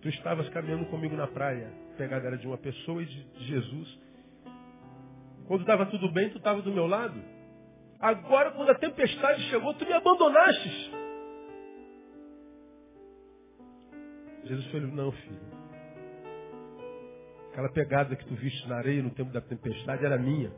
[0.00, 1.72] tu estavas caminhando comigo na praia.
[1.94, 4.00] A pegada era de uma pessoa e de Jesus.
[5.48, 7.20] Quando estava tudo bem, tu estava do meu lado.
[8.00, 10.90] Agora, quando a tempestade chegou, tu me abandonaste.
[14.44, 15.40] Jesus falou, não, filho.
[17.50, 20.50] Aquela pegada que tu viste na areia no tempo da tempestade era minha.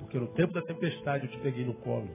[0.00, 2.08] Porque no tempo da tempestade eu te peguei no colo.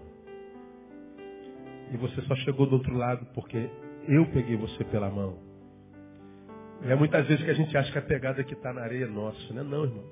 [1.91, 3.69] E você só chegou do outro lado porque
[4.07, 5.37] eu peguei você pela mão.
[6.83, 9.03] E é muitas vezes que a gente acha que a pegada que está na areia
[9.03, 9.61] é nossa, né?
[9.61, 10.03] Não, irmão.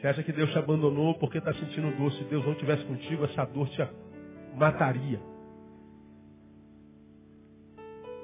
[0.00, 2.10] Você acha que Deus te abandonou porque está sentindo dor?
[2.12, 3.86] Se Deus não estivesse contigo, essa dor te
[4.56, 5.20] mataria.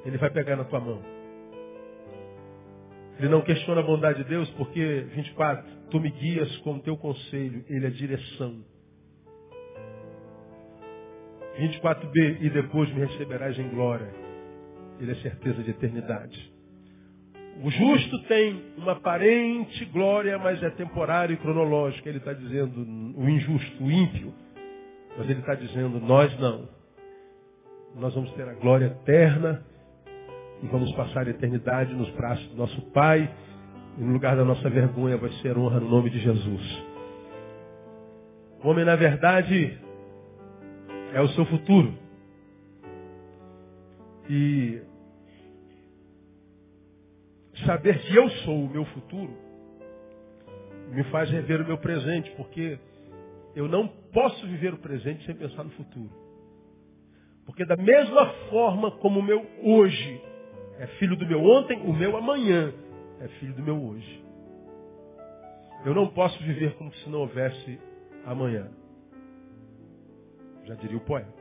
[0.07, 1.03] Ele vai pegar na tua mão.
[3.19, 6.97] Ele não questiona a bondade de Deus porque, 24, tu me guias com o teu
[6.97, 8.65] conselho, ele é direção.
[11.59, 14.11] 24b, e depois me receberás em glória.
[14.99, 16.56] Ele é certeza de eternidade.
[17.63, 22.09] O justo tem uma aparente glória, mas é temporário e cronológico.
[22.09, 22.87] Ele está dizendo
[23.17, 24.33] o injusto, o ímpio.
[25.17, 26.69] Mas ele está dizendo, nós não.
[27.97, 29.65] Nós vamos ter a glória eterna
[30.63, 33.31] e vamos passar a eternidade nos braços do nosso Pai.
[33.97, 36.85] E no lugar da nossa vergonha vai ser honra no nome de Jesus.
[38.63, 39.79] O homem, na verdade,
[41.15, 41.95] é o seu futuro.
[44.29, 44.83] E
[47.65, 49.47] saber que eu sou o meu futuro
[50.91, 52.79] me faz rever o meu presente, porque
[53.55, 56.11] eu não posso viver o presente sem pensar no futuro.
[57.45, 60.21] Porque da mesma forma como o meu hoje
[60.79, 62.73] é filho do meu ontem, o meu amanhã
[63.21, 64.25] é filho do meu hoje.
[65.85, 67.79] Eu não posso viver como se não houvesse
[68.25, 68.69] amanhã.
[70.65, 71.35] Já diria o poeta.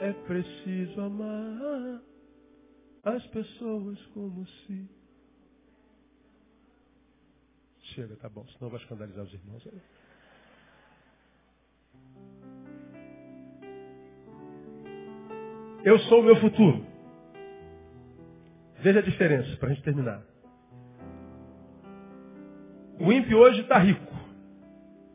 [0.00, 2.00] É preciso amar
[3.04, 4.88] as pessoas como se.
[7.94, 9.66] Chega, tá bom, senão vai escandalizar os irmãos.
[15.84, 16.86] Eu sou o meu futuro.
[18.80, 20.22] Veja a diferença, para a gente terminar.
[22.98, 24.14] O ímpio hoje está rico.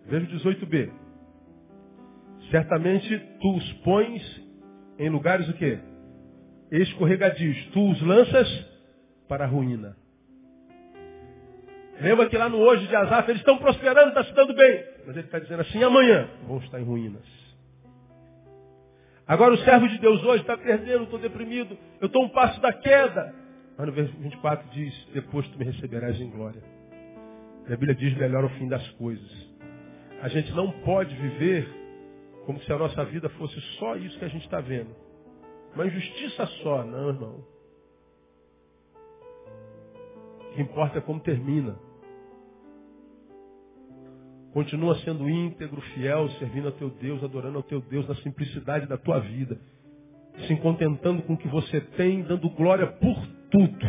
[0.05, 0.91] Veja o 18b.
[2.51, 4.21] Certamente tu os pões
[4.97, 5.79] em lugares o quê?
[6.71, 7.65] Escorregadios.
[7.73, 8.65] Tu os lanças
[9.27, 9.95] para a ruína.
[11.99, 14.83] Lembra que lá no hoje de Azaf eles estão prosperando, está se dando bem.
[15.05, 17.23] Mas ele está dizendo assim, amanhã vão estar em ruínas.
[19.27, 22.73] Agora o servo de Deus hoje está perdendo, estou deprimido, eu estou um passo da
[22.73, 23.33] queda.
[23.77, 26.61] Mas no verso 24 diz, depois tu me receberás em glória.
[27.67, 29.31] E a Bíblia diz melhor o fim das coisas.
[30.21, 31.67] A gente não pode viver
[32.45, 35.04] como se a nossa vida fosse só isso que a gente está vendo.
[35.75, 37.43] Uma injustiça só, não, irmão.
[40.39, 41.77] O que importa é como termina.
[44.53, 48.97] Continua sendo íntegro, fiel, servindo a teu Deus, adorando ao teu Deus na simplicidade da
[48.97, 49.59] tua vida.
[50.47, 53.85] Se contentando com o que você tem, dando glória por tudo.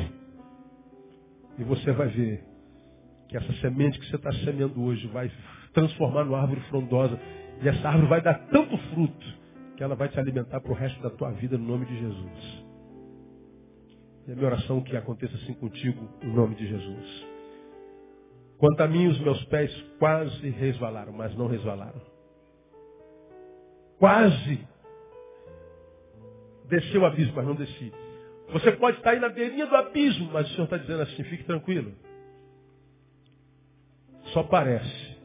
[1.57, 2.43] E você vai ver
[3.28, 5.30] que essa semente que você está semeando hoje vai
[5.72, 7.16] transformar numa árvore frondosa.
[7.62, 9.45] E essa árvore vai dar tanto fruto
[9.77, 12.64] que ela vai te alimentar para o resto da tua vida no nome de Jesus.
[14.27, 17.27] E a minha oração é que aconteça assim contigo, em nome de Jesus.
[18.59, 22.01] Quanto a mim, os meus pés quase resvalaram, mas não resvalaram.
[23.99, 24.66] Quase
[26.68, 27.93] desceu o abismo, mas não desci.
[28.53, 31.45] Você pode estar aí na beirinha do abismo, mas o Senhor está dizendo assim, fique
[31.45, 31.93] tranquilo.
[34.33, 35.16] Só parece.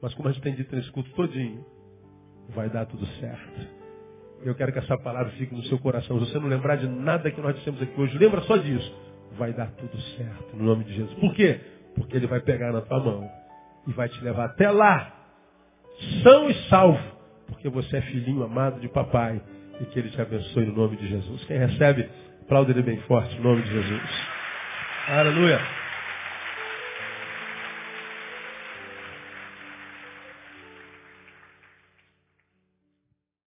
[0.00, 1.64] Mas como a gente tem dito nesse culto todinho,
[2.54, 3.80] vai dar tudo certo.
[4.42, 6.18] Eu quero que essa palavra fique no seu coração.
[6.18, 8.94] Se você não lembrar de nada que nós dissemos aqui hoje, lembra só disso.
[9.36, 11.14] Vai dar tudo certo, no nome de Jesus.
[11.18, 11.60] Por quê?
[11.94, 13.30] Porque Ele vai pegar na tua mão
[13.86, 15.12] e vai te levar até lá,
[16.22, 17.00] são e salvo,
[17.46, 19.40] porque você é filhinho amado de papai
[19.80, 21.44] e que Ele te abençoe no nome de Jesus.
[21.44, 22.08] Quem recebe,
[22.42, 24.10] aplaude Ele bem forte no nome de Jesus.
[25.08, 25.79] Aleluia.